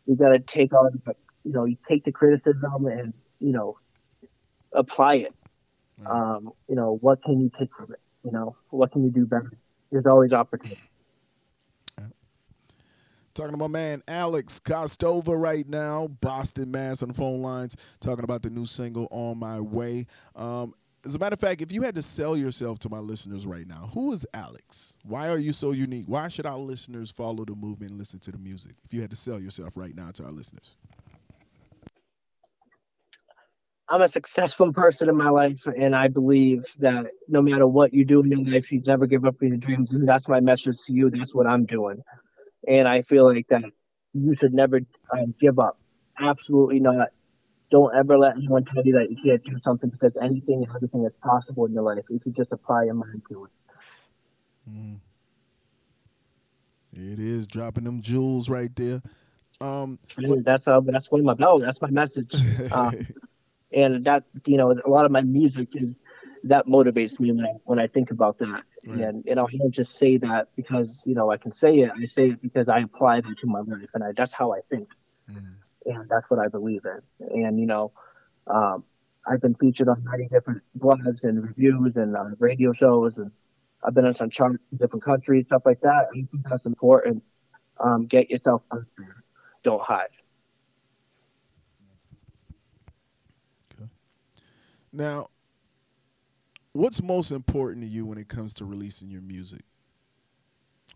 you 0.06 0.16
gotta 0.16 0.38
take 0.38 0.72
on, 0.72 1.00
you 1.44 1.52
know, 1.52 1.64
you 1.64 1.76
take 1.88 2.04
the 2.04 2.12
criticism 2.12 2.86
and 2.86 3.12
you 3.40 3.52
know, 3.52 3.78
apply 4.72 5.14
it. 5.16 5.34
Right. 5.98 6.10
Um, 6.10 6.52
you 6.68 6.76
know, 6.76 6.98
what 7.00 7.22
can 7.22 7.40
you 7.40 7.50
take 7.58 7.70
from 7.74 7.92
it? 7.92 8.00
You 8.24 8.32
know, 8.32 8.56
what 8.70 8.92
can 8.92 9.04
you 9.04 9.10
do 9.10 9.26
better? 9.26 9.52
There's 9.90 10.06
always 10.06 10.32
opportunity. 10.32 10.80
Talking 13.34 13.52
to 13.52 13.56
my 13.56 13.68
man 13.68 14.02
Alex 14.08 14.58
Costova 14.58 15.40
right 15.40 15.68
now, 15.68 16.08
Boston, 16.08 16.72
Mass, 16.72 17.04
on 17.04 17.08
the 17.08 17.14
phone 17.14 17.40
lines, 17.40 17.76
talking 18.00 18.24
about 18.24 18.42
the 18.42 18.50
new 18.50 18.66
single 18.66 19.06
"On 19.12 19.38
My 19.38 19.60
Way." 19.60 20.06
Um, 20.34 20.74
as 21.04 21.14
a 21.14 21.18
matter 21.18 21.34
of 21.34 21.40
fact, 21.40 21.62
if 21.62 21.72
you 21.72 21.82
had 21.82 21.94
to 21.94 22.02
sell 22.02 22.36
yourself 22.36 22.78
to 22.80 22.88
my 22.88 22.98
listeners 22.98 23.46
right 23.46 23.66
now, 23.66 23.90
who 23.94 24.12
is 24.12 24.26
Alex? 24.34 24.96
Why 25.04 25.28
are 25.28 25.38
you 25.38 25.52
so 25.52 25.72
unique? 25.72 26.06
Why 26.06 26.28
should 26.28 26.46
our 26.46 26.58
listeners 26.58 27.10
follow 27.10 27.44
the 27.44 27.54
movement 27.54 27.92
and 27.92 27.98
listen 27.98 28.18
to 28.20 28.32
the 28.32 28.38
music? 28.38 28.72
If 28.84 28.92
you 28.92 29.00
had 29.00 29.10
to 29.10 29.16
sell 29.16 29.38
yourself 29.38 29.76
right 29.76 29.94
now 29.94 30.10
to 30.14 30.24
our 30.24 30.32
listeners, 30.32 30.76
I'm 33.90 34.02
a 34.02 34.08
successful 34.08 34.72
person 34.72 35.08
in 35.08 35.16
my 35.16 35.30
life, 35.30 35.66
and 35.66 35.96
I 35.96 36.08
believe 36.08 36.66
that 36.78 37.06
no 37.28 37.40
matter 37.40 37.66
what 37.66 37.94
you 37.94 38.04
do 38.04 38.20
in 38.20 38.30
your 38.30 38.54
life, 38.54 38.70
you 38.70 38.82
never 38.86 39.06
give 39.06 39.24
up 39.24 39.36
on 39.40 39.48
your 39.48 39.56
dreams. 39.56 39.94
And 39.94 40.06
that's 40.06 40.28
my 40.28 40.40
message 40.40 40.76
to 40.86 40.92
you. 40.92 41.10
That's 41.10 41.34
what 41.34 41.46
I'm 41.46 41.64
doing. 41.64 42.02
And 42.66 42.86
I 42.86 43.00
feel 43.00 43.32
like 43.32 43.46
that 43.48 43.64
you 44.12 44.34
should 44.34 44.52
never 44.52 44.80
um, 45.12 45.34
give 45.40 45.58
up. 45.58 45.78
Absolutely 46.20 46.80
not. 46.80 47.08
Don't 47.70 47.94
ever 47.94 48.16
let 48.16 48.36
anyone 48.36 48.64
tell 48.64 48.84
you 48.84 48.94
that 48.94 49.10
you 49.10 49.16
can't 49.22 49.42
do 49.44 49.58
something 49.62 49.90
because 49.90 50.12
anything 50.22 50.64
and 50.64 50.74
everything 50.74 51.04
is 51.04 51.12
possible 51.22 51.66
in 51.66 51.72
your 51.72 51.82
life 51.82 52.04
if 52.08 52.24
you 52.24 52.32
just 52.32 52.50
apply 52.52 52.84
your 52.84 52.94
mind 52.94 53.22
to 53.30 53.44
it. 53.44 53.50
Mm. 54.70 55.00
It 56.92 57.18
is 57.18 57.46
dropping 57.46 57.84
them 57.84 58.00
jewels 58.00 58.48
right 58.48 58.74
there. 58.74 59.02
Um, 59.60 59.98
And 60.16 60.44
that's 60.44 60.66
uh, 60.66 60.80
that's 60.80 61.10
one 61.10 61.20
of 61.20 61.26
my 61.26 61.34
bells. 61.34 61.62
That's 61.62 61.80
my 61.82 61.90
message. 61.90 62.34
Uh, 62.72 62.92
and 63.72 64.04
that 64.04 64.24
you 64.46 64.56
know, 64.56 64.72
a 64.72 64.88
lot 64.88 65.04
of 65.04 65.10
my 65.10 65.20
music 65.20 65.68
is 65.74 65.94
that 66.44 66.66
motivates 66.66 67.20
me 67.20 67.32
when 67.32 67.44
I 67.44 67.52
when 67.64 67.78
I 67.78 67.86
think 67.86 68.10
about 68.10 68.38
that. 68.38 68.62
Right. 68.86 69.00
And 69.00 69.24
you 69.26 69.34
know, 69.34 69.46
I 69.52 69.56
don't 69.56 69.70
just 69.70 69.96
say 69.98 70.16
that 70.18 70.48
because 70.56 71.04
you 71.06 71.14
know 71.14 71.30
I 71.30 71.36
can 71.36 71.50
say 71.50 71.74
it. 71.76 71.90
I 71.90 72.04
say 72.04 72.24
it 72.28 72.40
because 72.40 72.68
I 72.68 72.80
apply 72.80 73.20
that 73.20 73.36
to 73.40 73.46
my 73.46 73.60
life, 73.60 73.90
and 73.94 74.04
I, 74.04 74.12
that's 74.12 74.32
how 74.32 74.52
I 74.52 74.60
think, 74.70 74.88
Mhm. 75.30 75.57
And 75.86 76.08
that's 76.08 76.28
what 76.28 76.38
I 76.38 76.48
believe 76.48 76.82
in. 76.84 77.44
And 77.44 77.58
you 77.58 77.66
know, 77.66 77.92
um, 78.46 78.84
I've 79.26 79.40
been 79.40 79.54
featured 79.54 79.88
on 79.88 80.02
many 80.04 80.28
different 80.28 80.62
blogs 80.78 81.24
and 81.24 81.42
reviews 81.42 81.96
and 81.96 82.16
uh, 82.16 82.24
radio 82.38 82.72
shows, 82.72 83.18
and 83.18 83.30
I've 83.84 83.94
been 83.94 84.06
on 84.06 84.14
some 84.14 84.30
charts 84.30 84.72
in 84.72 84.78
different 84.78 85.04
countries, 85.04 85.44
stuff 85.44 85.62
like 85.64 85.80
that. 85.82 86.08
I 86.10 86.14
think 86.14 86.28
that's 86.48 86.66
important. 86.66 87.22
Um, 87.78 88.06
get 88.06 88.30
yourself 88.30 88.62
out 88.72 88.86
there. 88.96 89.22
Don't 89.62 89.82
hide. 89.82 90.08
Okay. 93.74 93.88
Now, 94.92 95.28
what's 96.72 97.02
most 97.02 97.30
important 97.30 97.84
to 97.84 97.88
you 97.88 98.04
when 98.06 98.18
it 98.18 98.28
comes 98.28 98.54
to 98.54 98.64
releasing 98.64 99.10
your 99.10 99.22
music? 99.22 99.62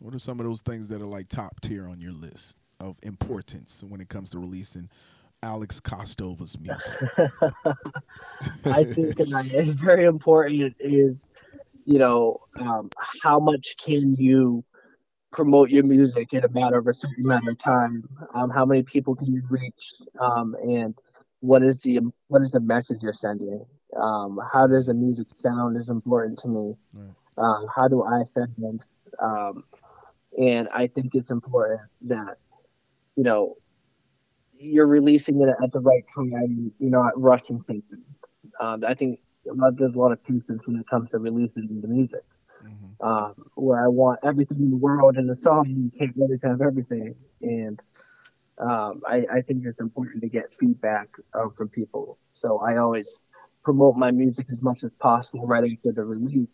What 0.01 0.15
are 0.15 0.19
some 0.19 0.41
of 0.41 0.47
those 0.47 0.63
things 0.63 0.89
that 0.89 1.01
are 1.01 1.07
like 1.07 1.29
top 1.29 1.61
tier 1.61 1.87
on 1.87 2.01
your 2.01 2.13
list 2.13 2.57
of 2.83 2.99
importance 3.03 3.85
when 3.89 4.01
it 4.01 4.09
comes 4.09 4.31
to 4.31 4.39
releasing 4.39 4.91
Alex 5.43 5.81
Costova's 5.81 6.59
music? 6.59 7.09
I 8.67 8.85
think 8.85 9.17
that 9.17 9.51
it's 9.53 9.71
very 9.71 10.05
important 10.05 10.75
is, 10.81 11.29
you 11.85 11.99
know, 11.99 12.39
um, 12.59 12.91
how 13.23 13.39
much 13.39 13.77
can 13.77 14.15
you 14.17 14.65
promote 15.33 15.71
your 15.71 15.85
music 15.85 16.35
in 16.35 16.45
a 16.45 16.49
matter 16.49 16.77
of 16.77 16.87
a 16.87 16.93
certain 16.93 17.25
amount 17.25 17.49
of 17.49 17.59
time? 17.59 18.09
Um, 18.35 18.51
how 18.51 18.67
many 18.67 18.83
people 18.83 19.15
can 19.15 19.33
you 19.33 19.43
reach? 19.49 19.89
Um, 20.21 20.55
and 20.63 20.95
what 21.41 21.63
is 21.63 21.81
the 21.81 22.01
what 22.29 22.43
is 22.43 22.53
the 22.53 22.61
message 22.61 23.03
you're 23.03 23.15
sending? 23.17 23.65
Um, 24.01 24.41
how 24.53 24.67
does 24.67 24.87
the 24.87 24.95
music 24.95 25.29
sound 25.29 25.77
is 25.77 25.89
important 25.89 26.39
to 26.41 26.49
me. 26.49 26.75
Right. 26.95 27.11
Um, 27.39 27.67
how 27.75 27.89
do 27.89 28.03
I 28.03 28.23
sound? 28.23 28.81
Um, 29.19 29.65
and 30.39 30.69
I 30.73 30.87
think 30.87 31.15
it's 31.15 31.31
important 31.31 31.81
that 32.03 32.39
you 33.17 33.25
know 33.25 33.57
you're 34.59 34.87
releasing 34.87 35.41
it 35.43 35.49
at 35.63 35.73
the 35.73 35.81
right 35.81 36.05
time. 36.15 36.73
You're 36.79 36.91
not 36.91 37.21
rushing 37.21 37.63
things. 37.63 37.83
Um, 38.61 38.85
I 38.87 38.95
think 38.95 39.21
there's 39.45 39.95
a 39.95 39.99
lot 39.99 40.13
of 40.13 40.23
pieces 40.25 40.61
when 40.67 40.79
it 40.79 40.87
comes 40.89 41.11
to 41.11 41.19
releasing 41.19 41.81
the 41.81 41.89
music, 41.89 42.25
Mhm. 42.63 42.97
um, 43.01 43.35
where 43.55 43.83
I 43.85 43.89
want 43.89 44.21
everything 44.23 44.59
in 44.61 44.71
the 44.71 44.77
world 44.77 45.17
in 45.17 45.27
the 45.27 45.37
song. 45.37 45.67
You 45.69 45.91
can't 45.99 46.17
really 46.17 46.39
have 46.43 46.61
everything, 46.61 47.15
and 47.43 47.81
um, 48.59 49.03
I, 49.07 49.27
I 49.33 49.41
think 49.43 49.65
it's 49.65 49.81
important 49.81 50.23
to 50.23 50.29
get 50.29 50.53
feedback 50.55 51.09
uh, 51.35 51.49
from 51.57 51.69
people. 51.69 52.19
So 52.31 52.59
I 52.59 52.77
always 52.77 53.21
promote 53.65 53.97
my 53.97 54.11
music 54.11 54.47
as 54.51 54.63
much 54.63 54.85
as 54.85 54.93
possible 55.01 55.47
right 55.47 55.65
after 55.65 55.93
the 55.93 56.05
release, 56.05 56.49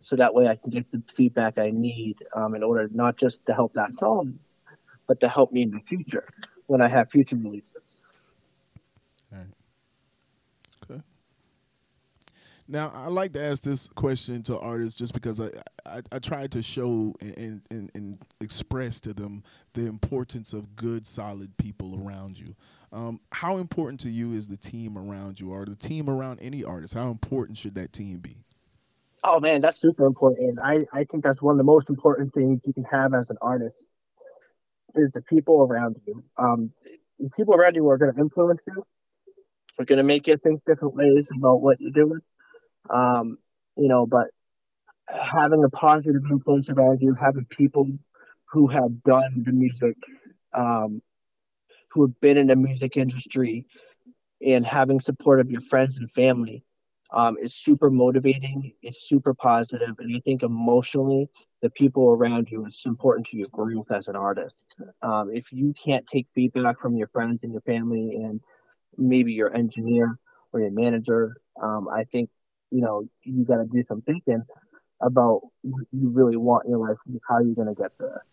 so 0.00 0.16
that 0.16 0.34
way 0.34 0.46
I 0.48 0.56
can 0.56 0.70
get 0.70 0.90
the 0.90 1.02
feedback 1.14 1.58
I 1.58 1.70
need 1.70 2.16
um, 2.34 2.54
in 2.54 2.62
order 2.62 2.88
not 2.92 3.16
just 3.16 3.38
to 3.46 3.54
help 3.54 3.74
that 3.74 3.92
song, 3.92 4.38
but 5.06 5.20
to 5.20 5.28
help 5.28 5.52
me 5.52 5.62
in 5.62 5.70
the 5.70 5.80
future 5.80 6.28
when 6.66 6.80
I 6.80 6.88
have 6.88 7.10
future 7.10 7.36
releases. 7.36 8.02
Okay. 10.82 11.00
Now, 12.68 12.90
I 12.94 13.08
like 13.08 13.32
to 13.34 13.42
ask 13.42 13.62
this 13.62 13.88
question 13.88 14.42
to 14.44 14.58
artists 14.58 14.98
just 14.98 15.14
because 15.14 15.40
I 15.40 15.48
I, 15.86 16.00
I 16.12 16.18
try 16.18 16.46
to 16.48 16.62
show 16.62 17.14
and, 17.20 17.62
and, 17.70 17.90
and 17.94 18.18
express 18.40 19.00
to 19.00 19.14
them 19.14 19.42
the 19.74 19.86
importance 19.86 20.52
of 20.52 20.76
good, 20.76 21.06
solid 21.06 21.56
people 21.56 22.02
around 22.04 22.38
you. 22.38 22.54
Um, 22.92 23.20
how 23.32 23.58
important 23.58 24.00
to 24.00 24.10
you 24.10 24.32
is 24.32 24.48
the 24.48 24.56
team 24.56 24.96
around 24.96 25.40
you, 25.40 25.52
or 25.52 25.64
the 25.64 25.76
team 25.76 26.08
around 26.08 26.40
any 26.40 26.64
artist? 26.64 26.94
How 26.94 27.10
important 27.10 27.58
should 27.58 27.74
that 27.74 27.92
team 27.92 28.18
be? 28.18 28.36
Oh 29.24 29.40
man, 29.40 29.60
that's 29.60 29.78
super 29.78 30.06
important. 30.06 30.58
I, 30.62 30.86
I 30.92 31.04
think 31.04 31.24
that's 31.24 31.42
one 31.42 31.52
of 31.52 31.58
the 31.58 31.64
most 31.64 31.90
important 31.90 32.32
things 32.32 32.62
you 32.64 32.72
can 32.72 32.84
have 32.84 33.12
as 33.12 33.30
an 33.30 33.36
artist 33.42 33.90
is 34.96 35.10
the 35.12 35.22
people 35.22 35.62
around 35.62 35.96
you. 36.06 36.24
Um, 36.38 36.72
people 37.36 37.54
around 37.54 37.74
you 37.74 37.88
are 37.88 37.98
going 37.98 38.14
to 38.14 38.20
influence 38.20 38.66
you. 38.66 38.84
Are 39.78 39.84
going 39.84 39.98
to 39.98 40.04
make 40.04 40.26
you 40.26 40.36
think 40.36 40.62
different 40.64 40.94
ways 40.94 41.30
about 41.36 41.60
what 41.60 41.80
you're 41.80 41.92
doing. 41.92 42.20
Um, 42.88 43.38
you 43.76 43.88
know, 43.88 44.06
but 44.06 44.28
having 45.08 45.62
a 45.64 45.70
positive 45.70 46.22
influence 46.30 46.70
around 46.70 47.00
you, 47.00 47.14
having 47.14 47.46
people 47.46 47.86
who 48.50 48.68
have 48.68 49.02
done 49.02 49.44
the 49.44 49.52
music, 49.52 49.96
um, 50.54 51.02
who 51.90 52.02
have 52.06 52.18
been 52.20 52.38
in 52.38 52.46
the 52.46 52.56
music 52.56 52.96
industry, 52.96 53.66
and 54.44 54.64
having 54.64 55.00
support 55.00 55.40
of 55.40 55.50
your 55.50 55.60
friends 55.60 55.98
and 55.98 56.10
family 56.10 56.62
um, 57.12 57.36
is 57.40 57.54
super 57.54 57.90
motivating. 57.90 58.72
It's 58.82 59.08
super 59.08 59.34
positive, 59.34 59.94
and 59.98 60.16
I 60.16 60.20
think 60.20 60.42
emotionally, 60.42 61.28
the 61.66 61.70
people 61.70 62.10
around 62.10 62.46
you 62.48 62.64
is 62.64 62.80
important 62.86 63.26
to 63.26 63.36
your 63.36 63.48
growth 63.48 63.90
as 63.90 64.06
an 64.06 64.14
artist. 64.14 64.76
Um, 65.02 65.30
if 65.34 65.52
you 65.52 65.74
can't 65.84 66.06
take 66.12 66.28
feedback 66.32 66.78
from 66.80 66.94
your 66.94 67.08
friends 67.08 67.40
and 67.42 67.50
your 67.50 67.62
family, 67.62 68.14
and 68.22 68.40
maybe 68.96 69.32
your 69.32 69.52
engineer 69.52 70.16
or 70.52 70.60
your 70.60 70.70
manager, 70.70 71.38
um, 71.60 71.88
I 71.88 72.04
think 72.04 72.30
you 72.70 72.82
know 72.82 73.02
you 73.24 73.44
got 73.44 73.56
to 73.56 73.64
do 73.64 73.82
some 73.82 74.00
thinking 74.02 74.44
about 75.00 75.40
what 75.62 75.86
you 75.90 76.08
really 76.10 76.36
want 76.36 76.66
in 76.66 76.70
your 76.70 76.88
life, 76.88 76.98
and 77.04 77.20
how 77.28 77.40
you're 77.40 77.56
going 77.56 77.74
to 77.74 77.82
get 77.82 77.90
there. 77.98 78.24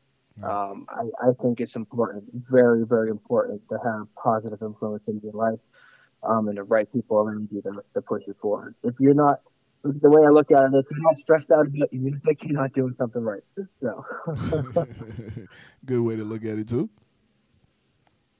Um, 0.44 0.86
I, 0.90 1.30
I 1.30 1.32
think 1.42 1.60
it's 1.60 1.76
important, 1.76 2.26
very, 2.34 2.86
very 2.86 3.10
important 3.10 3.64
to 3.70 3.80
have 3.84 4.06
positive 4.16 4.62
influence 4.62 5.08
in 5.08 5.22
your 5.24 5.34
life 5.34 5.60
um, 6.22 6.50
and 6.50 6.58
the 6.58 6.64
right 6.64 6.92
people 6.92 7.18
around 7.18 7.50
you 7.52 7.64
to, 7.64 7.84
to 7.96 8.02
push 8.02 8.28
you 8.28 8.36
forward. 8.40 8.76
If 8.84 9.00
you're 9.00 9.14
not, 9.14 9.42
the 9.84 10.10
way 10.10 10.26
I 10.26 10.30
look 10.30 10.52
at 10.52 10.64
it, 10.64 10.74
if 10.74 10.86
you're 10.92 11.02
not 11.02 11.16
stressed 11.16 11.52
out 11.52 11.68
about 11.68 11.92
your 11.92 12.14
like 12.26 12.44
you're 12.44 12.60
not 12.60 12.74
doing 12.74 12.96
something 12.98 13.22
right. 13.22 13.44
So, 13.74 14.04
Good 15.86 16.02
way 16.02 16.16
to 16.16 16.24
look 16.24 16.44
at 16.46 16.58
it 16.58 16.70
too. 16.70 16.90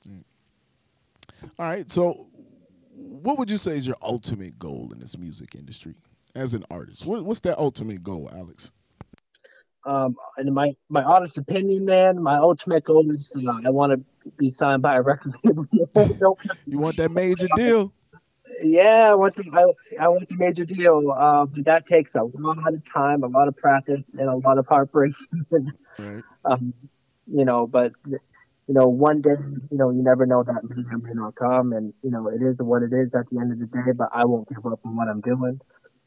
Mm. 0.08 0.24
All 1.60 1.66
right, 1.66 1.92
so 1.92 2.28
what 2.96 3.38
would 3.38 3.50
you 3.50 3.58
say 3.58 3.76
is 3.76 3.86
your 3.86 3.98
ultimate 4.02 4.58
goal 4.58 4.92
in 4.94 5.00
this 5.00 5.18
music 5.18 5.56
industry 5.56 5.96
as 6.36 6.54
an 6.54 6.64
artist? 6.70 7.06
What, 7.06 7.26
what's 7.26 7.42
that 7.42 7.58
ultimate 7.58 8.04
goal, 8.04 8.30
Alex? 8.34 8.72
um, 9.86 10.16
in 10.38 10.54
my, 10.54 10.76
my 10.90 11.04
honest 11.04 11.38
opinion, 11.38 11.86
man, 11.86 12.22
my 12.22 12.38
ultimate 12.38 12.84
goal 12.86 13.10
is 13.12 13.36
uh, 13.36 13.60
I 13.66 13.70
want 13.70 13.92
to 13.92 14.32
be 14.38 14.50
signed 14.50 14.82
by 14.82 14.96
a 14.96 15.02
record 15.02 15.34
label. 15.44 15.68
You 16.66 16.80
want 16.80 16.98
that 16.98 17.12
major 17.12 17.48
deal? 17.56 17.94
Yeah, 18.62 19.12
I 19.12 19.16
want 19.16 19.36
the 19.36 19.44
I, 19.54 20.06
I 20.06 20.08
want 20.10 20.28
the 20.30 20.36
major 20.36 20.66
deal. 20.66 21.12
Uh, 21.12 21.46
but 21.46 21.66
that 21.66 21.88
takes 21.88 22.16
a 22.16 22.24
lot 22.24 22.74
of 22.74 22.86
time, 22.86 23.24
a 23.24 23.28
lot 23.28 23.48
of 23.48 23.56
practice, 23.58 24.02
and 24.18 24.30
a 24.30 24.36
lot 24.36 24.58
of 24.58 24.68
heartbreak. 24.68 25.14
Right. 26.00 26.24
um, 26.46 26.74
you 27.28 27.46
know, 27.46 27.68
but 27.68 27.94
you 28.06 28.74
know, 28.74 28.88
one 28.88 29.22
day, 29.22 29.36
you 29.72 29.78
know, 29.78 29.90
you 29.90 30.04
never 30.04 30.26
know 30.26 30.44
that 30.44 30.64
may 30.64 30.84
or 30.92 30.98
may 30.98 31.14
not 31.14 31.36
come, 31.36 31.74
and 31.74 31.94
you 32.04 32.12
know, 32.12 32.28
it 32.28 32.42
is 32.42 32.58
what 32.60 32.84
it 32.84 32.94
is 32.94 33.14
at 33.14 33.30
the 33.30 33.40
end 33.40 33.52
of 33.52 33.60
the 33.60 33.66
day. 33.66 33.92
But 33.96 34.10
I 34.14 34.26
won't 34.26 34.48
give 34.50 34.66
up 34.66 34.80
on 34.86 34.96
what 34.96 35.08
I'm 35.08 35.22
doing. 35.22 35.60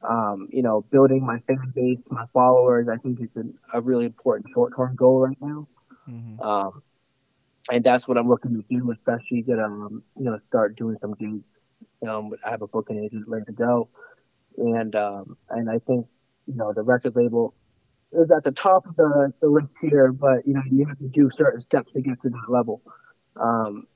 Um, 0.02 0.48
you 0.50 0.62
know, 0.62 0.82
building 0.90 1.24
my 1.24 1.40
fan 1.46 1.72
base, 1.74 1.98
my 2.10 2.26
followers, 2.32 2.86
I 2.88 2.96
think 2.96 3.18
it's 3.20 3.36
a, 3.36 3.78
a 3.78 3.80
really 3.80 4.04
important 4.04 4.46
short-term 4.54 4.94
goal 4.94 5.20
right 5.20 5.36
now. 5.40 5.66
Mhm. 6.08 6.44
Um, 6.44 6.82
and 7.72 7.82
that's 7.82 8.06
what 8.06 8.16
I'm 8.16 8.28
looking 8.28 8.54
to 8.54 8.64
do, 8.70 8.92
especially 8.92 9.42
get 9.42 9.58
um, 9.58 10.02
you 10.16 10.24
know, 10.24 10.38
start 10.48 10.76
doing 10.76 10.96
some 11.00 11.14
gigs. 11.14 11.42
Um, 12.06 12.32
I 12.44 12.50
have 12.50 12.62
a 12.62 12.66
booking 12.66 13.02
agent 13.02 13.24
ready 13.26 13.44
to 13.46 13.52
go, 13.52 13.88
and 14.58 14.94
um, 14.96 15.36
and 15.50 15.70
I 15.70 15.78
think 15.78 16.06
you 16.46 16.54
know 16.54 16.72
the 16.72 16.82
record 16.82 17.16
label 17.16 17.54
is 18.12 18.30
at 18.30 18.44
the 18.44 18.52
top 18.52 18.86
of 18.86 18.96
the, 18.96 19.32
the 19.40 19.48
list 19.48 19.68
here, 19.80 20.12
but 20.12 20.46
you 20.46 20.54
know 20.54 20.62
you 20.70 20.86
have 20.86 20.98
to 20.98 21.08
do 21.08 21.30
certain 21.36 21.60
steps 21.60 21.92
to 21.92 22.00
get 22.00 22.20
to 22.20 22.30
that 22.30 22.46
level. 22.48 22.82
Um, 23.36 23.86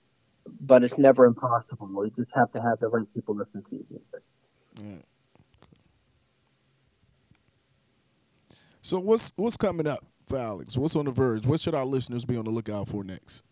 but 0.60 0.82
it's 0.82 0.98
never 0.98 1.26
impossible. 1.26 1.88
You 2.04 2.12
just 2.16 2.30
have 2.34 2.50
to 2.52 2.62
have 2.62 2.80
the 2.80 2.88
right 2.88 3.06
people 3.14 3.36
listen 3.36 3.62
to 3.70 3.76
you. 3.76 4.00
Yeah. 4.82 4.96
So 8.82 8.98
what's 8.98 9.32
what's 9.36 9.56
coming 9.56 9.86
up 9.86 10.04
for 10.26 10.38
Alex? 10.38 10.76
What's 10.76 10.96
on 10.96 11.04
the 11.04 11.10
verge? 11.10 11.46
What 11.46 11.60
should 11.60 11.74
our 11.74 11.84
listeners 11.84 12.24
be 12.24 12.36
on 12.36 12.44
the 12.44 12.50
lookout 12.50 12.88
for 12.88 13.04
next? 13.04 13.44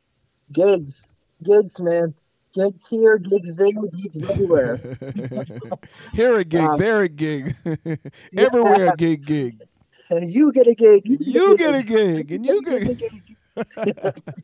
Gigs, 0.52 1.14
gigs, 1.42 1.80
man, 1.80 2.14
gigs 2.59 2.88
here, 2.88 3.18
gigs 3.18 3.57
there, 3.57 3.71
gigs 3.71 4.31
everywhere. 4.31 4.77
Here 6.12 6.37
a 6.37 6.44
gig, 6.44 6.61
Um, 6.61 6.79
there 6.79 7.03
a 7.03 7.09
gig, 7.09 7.55
everywhere 8.37 8.87
yeah. 8.87 8.92
a 8.92 8.97
gig, 8.97 9.25
gig. 9.25 9.62
And 10.11 10.33
you 10.33 10.53
get 10.53 10.66
a 10.66 10.75
gig. 10.75 11.03
You 11.05 11.57
get 11.57 11.75
a 11.75 11.83
gig, 11.83 12.33
and 12.33 12.47
you 12.47 12.62
get 12.62 12.83
a 12.83 12.94
gig. 12.94 14.23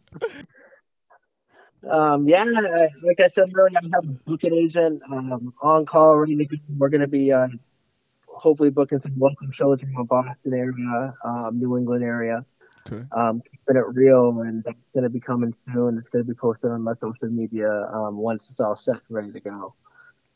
Um, 1.90 2.26
yeah, 2.26 2.44
like 3.02 3.20
I 3.20 3.26
said 3.26 3.52
earlier, 3.54 3.76
I 3.76 3.86
have 3.92 4.06
a 4.06 4.12
booking 4.24 4.54
agent 4.54 5.02
um, 5.12 5.52
on 5.60 5.84
call 5.84 6.16
ready 6.16 6.34
to. 6.34 6.58
We're 6.78 6.88
going 6.88 7.02
to 7.02 7.06
be 7.06 7.30
uh, 7.30 7.48
hopefully 8.26 8.70
booking 8.70 9.00
some 9.00 9.18
welcome 9.18 9.52
shows 9.52 9.82
in 9.82 9.92
the 9.92 10.02
Boston 10.04 10.54
area, 10.54 11.12
um, 11.22 11.58
New 11.58 11.76
England 11.76 12.02
area. 12.02 12.46
Okay. 12.86 13.04
Um, 13.12 13.40
keeping 13.40 13.76
it 13.76 13.86
real, 13.94 14.40
and 14.40 14.62
that's 14.62 14.76
going 14.92 15.04
to 15.04 15.10
be 15.10 15.20
coming 15.20 15.54
soon. 15.72 15.98
It's 15.98 16.08
going 16.10 16.24
to 16.24 16.28
be 16.28 16.34
posted 16.34 16.70
on 16.70 16.82
my 16.82 16.94
social 16.94 17.28
media 17.28 17.88
um, 17.92 18.16
once 18.16 18.50
it's 18.50 18.60
all 18.60 18.76
set, 18.76 19.00
ready 19.08 19.32
to 19.32 19.40
go. 19.40 19.74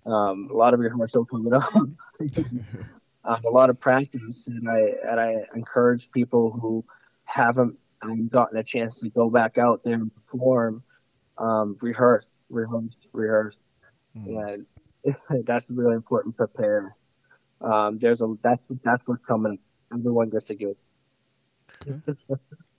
Um, 0.06 0.48
a 0.50 0.54
lot 0.54 0.72
of 0.72 0.80
rehearsal 0.80 1.06
still 1.06 1.24
coming 1.26 1.52
up, 1.52 1.74
um, 1.74 3.44
a 3.44 3.50
lot 3.50 3.68
of 3.68 3.78
practice, 3.78 4.48
and 4.48 4.68
I 4.68 4.94
and 5.06 5.20
I 5.20 5.44
encourage 5.54 6.11
people 6.11 6.50
who 6.50 6.84
haven't 7.24 7.76
um, 8.00 8.28
gotten 8.28 8.56
a 8.56 8.64
chance 8.64 9.00
to 9.00 9.11
go 9.11 9.28
back 9.28 9.58
out 9.58 9.82
there 9.84 9.94
and 9.94 10.11
perform, 10.14 10.82
um, 11.37 11.76
rehearse, 11.82 12.30
rehearse, 12.48 12.94
rehearse, 13.12 13.56
and 14.14 14.64
that's 15.44 15.68
really 15.68 15.96
important. 15.96 16.37
Prepare. 16.37 16.96
Um, 17.61 17.98
there's 17.98 18.22
a 18.22 18.34
that's 18.42 18.62
that's 18.82 19.06
what's 19.06 19.24
coming. 19.26 19.58
Everyone 19.92 20.30
gets 20.30 20.46
to 20.46 20.54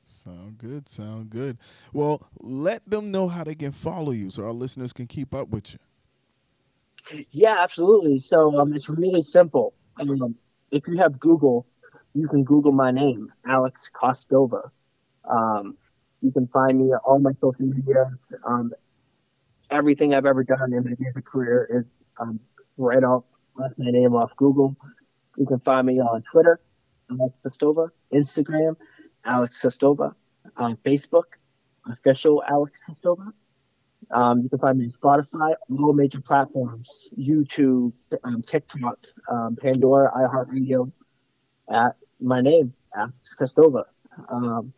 Sound 0.05 0.57
good. 0.57 0.87
Sound 0.87 1.29
good. 1.29 1.57
Well, 1.93 2.27
let 2.39 2.89
them 2.89 3.11
know 3.11 3.27
how 3.27 3.43
they 3.43 3.55
can 3.55 3.71
follow 3.71 4.11
you 4.11 4.29
so 4.31 4.43
our 4.43 4.51
listeners 4.51 4.91
can 4.91 5.07
keep 5.07 5.35
up 5.35 5.49
with 5.49 5.73
you. 5.73 7.25
Yeah, 7.31 7.57
absolutely. 7.59 8.17
So 8.17 8.59
um, 8.59 8.73
it's 8.73 8.89
really 8.89 9.21
simple. 9.21 9.73
Um, 9.99 10.35
if 10.71 10.87
you 10.87 10.97
have 10.97 11.19
Google, 11.19 11.65
you 12.13 12.27
can 12.27 12.43
Google 12.43 12.71
my 12.71 12.91
name, 12.91 13.31
Alex 13.45 13.91
Costova. 13.93 14.71
Um, 15.29 15.77
you 16.21 16.31
can 16.31 16.47
find 16.47 16.79
me 16.79 16.85
on 16.93 16.99
all 17.05 17.19
my 17.19 17.31
social 17.39 17.65
medias. 17.65 18.33
Um, 18.45 18.71
everything 19.69 20.13
I've 20.13 20.25
ever 20.25 20.43
done 20.43 20.73
in 20.73 20.83
my 20.83 20.95
music 20.99 21.25
career 21.25 21.67
is 21.71 21.85
um, 22.19 22.39
right 22.77 23.03
off 23.03 23.23
left 23.55 23.77
my 23.77 23.91
name 23.91 24.15
off 24.15 24.31
Google. 24.37 24.75
You 25.37 25.45
can 25.45 25.59
find 25.59 25.85
me 25.85 25.99
on 25.99 26.23
Twitter, 26.31 26.59
Alex 27.11 27.35
Costova, 27.45 27.89
Instagram, 28.13 28.75
Alex 29.25 29.61
Costova, 29.63 30.13
on 30.57 30.77
Facebook, 30.77 31.23
official 31.89 32.43
Alex 32.47 32.83
Costova. 32.87 33.31
Um, 34.11 34.41
you 34.41 34.49
can 34.49 34.59
find 34.59 34.77
me 34.77 34.85
on 34.85 34.89
Spotify, 34.89 35.53
all 35.69 35.93
major 35.93 36.21
platforms, 36.21 37.09
YouTube, 37.17 37.93
um, 38.23 38.41
TikTok, 38.41 38.97
um, 39.29 39.55
Pandora, 39.55 40.11
iHeartRadio, 40.11 40.91
at 41.71 41.95
my 42.19 42.41
name, 42.41 42.73
Alex 42.95 43.35
Costova. 43.39 43.83
Um, 44.29 44.73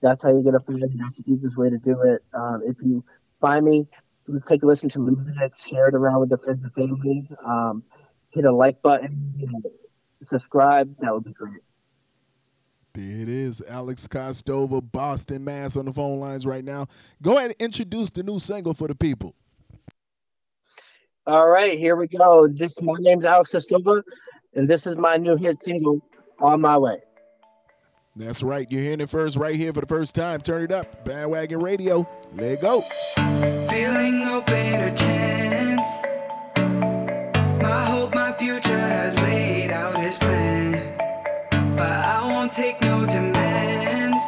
that's 0.00 0.22
how 0.22 0.30
you're 0.30 0.42
gonna 0.42 0.60
find 0.60 0.80
me. 0.80 0.88
That's 0.96 1.22
the 1.22 1.30
easiest 1.30 1.56
way 1.56 1.70
to 1.70 1.78
do 1.78 2.00
it. 2.02 2.22
Um, 2.32 2.62
if 2.64 2.76
you 2.82 3.04
find 3.40 3.64
me, 3.64 3.86
take 4.46 4.62
a 4.62 4.66
listen 4.66 4.88
to 4.90 5.00
my 5.00 5.10
music, 5.10 5.56
share 5.56 5.88
it 5.88 5.94
around 5.94 6.20
with 6.20 6.30
the 6.30 6.36
friends 6.36 6.64
and 6.64 6.72
family. 6.74 7.28
Um, 7.44 7.82
hit 8.30 8.44
a 8.44 8.52
like 8.52 8.80
button, 8.82 9.34
you 9.36 9.48
know, 9.50 9.60
subscribe. 10.22 10.94
That 11.00 11.12
would 11.12 11.24
be 11.24 11.32
great. 11.32 11.60
There 12.92 13.20
it 13.22 13.28
is, 13.28 13.62
Alex 13.68 14.08
Costova, 14.08 14.80
Boston, 14.80 15.44
Mass, 15.44 15.76
on 15.76 15.84
the 15.84 15.92
phone 15.92 16.18
lines 16.18 16.44
right 16.44 16.64
now. 16.64 16.86
Go 17.22 17.36
ahead 17.36 17.52
and 17.52 17.60
introduce 17.60 18.10
the 18.10 18.24
new 18.24 18.40
single 18.40 18.74
for 18.74 18.88
the 18.88 18.96
people. 18.96 19.36
All 21.26 21.48
right, 21.48 21.78
here 21.78 21.94
we 21.94 22.08
go. 22.08 22.48
This 22.48 22.82
my 22.82 22.94
name's 22.98 23.24
Alex 23.24 23.52
Costova, 23.52 24.02
and 24.54 24.68
this 24.68 24.86
is 24.86 24.96
my 24.96 25.16
new 25.16 25.36
hit 25.36 25.62
single, 25.62 26.00
"On 26.40 26.60
My 26.60 26.76
Way." 26.76 27.00
That's 28.16 28.42
right. 28.42 28.66
You're 28.68 28.82
hearing 28.82 29.00
it 29.00 29.08
first 29.08 29.36
right 29.36 29.54
here 29.54 29.72
for 29.72 29.82
the 29.82 29.86
first 29.86 30.16
time. 30.16 30.40
Turn 30.40 30.62
it 30.62 30.72
up. 30.72 31.04
Bandwagon 31.04 31.60
Radio. 31.60 32.08
Let 32.34 32.52
it 32.52 32.60
go. 32.60 32.80
Feeling 32.80 34.26
open 34.26 34.80
to 34.80 34.92
chance. 34.96 36.02
My 37.62 37.84
hope, 37.84 38.12
my 38.12 38.32
future 38.32 38.76
has 38.76 39.19
Take 42.50 42.80
no 42.82 43.06
demands. 43.06 44.20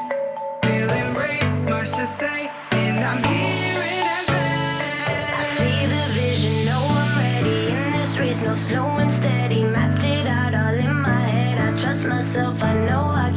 Feeling 0.63 1.13
brave, 1.13 1.43
much 1.69 1.91
to 1.91 2.07
say, 2.07 2.49
and 2.71 3.03
I'm 3.05 3.21
here 3.25 3.83
in 3.83 4.07
I 4.31 5.45
see 5.59 5.87
the 5.87 6.05
vision, 6.15 6.65
know 6.65 6.79
I'm 6.79 7.19
ready. 7.19 7.73
In 7.73 7.91
this 7.91 8.17
race, 8.19 8.41
no 8.41 8.55
slow 8.55 8.87
and 8.99 9.11
steady. 9.11 9.65
Mapped 9.65 10.05
it 10.05 10.29
out 10.29 10.55
all 10.55 10.73
in 10.73 11.03
my 11.03 11.21
head. 11.21 11.59
I 11.59 11.77
trust 11.77 12.07
myself, 12.07 12.63
I 12.63 12.75
know 12.87 13.07
I 13.07 13.32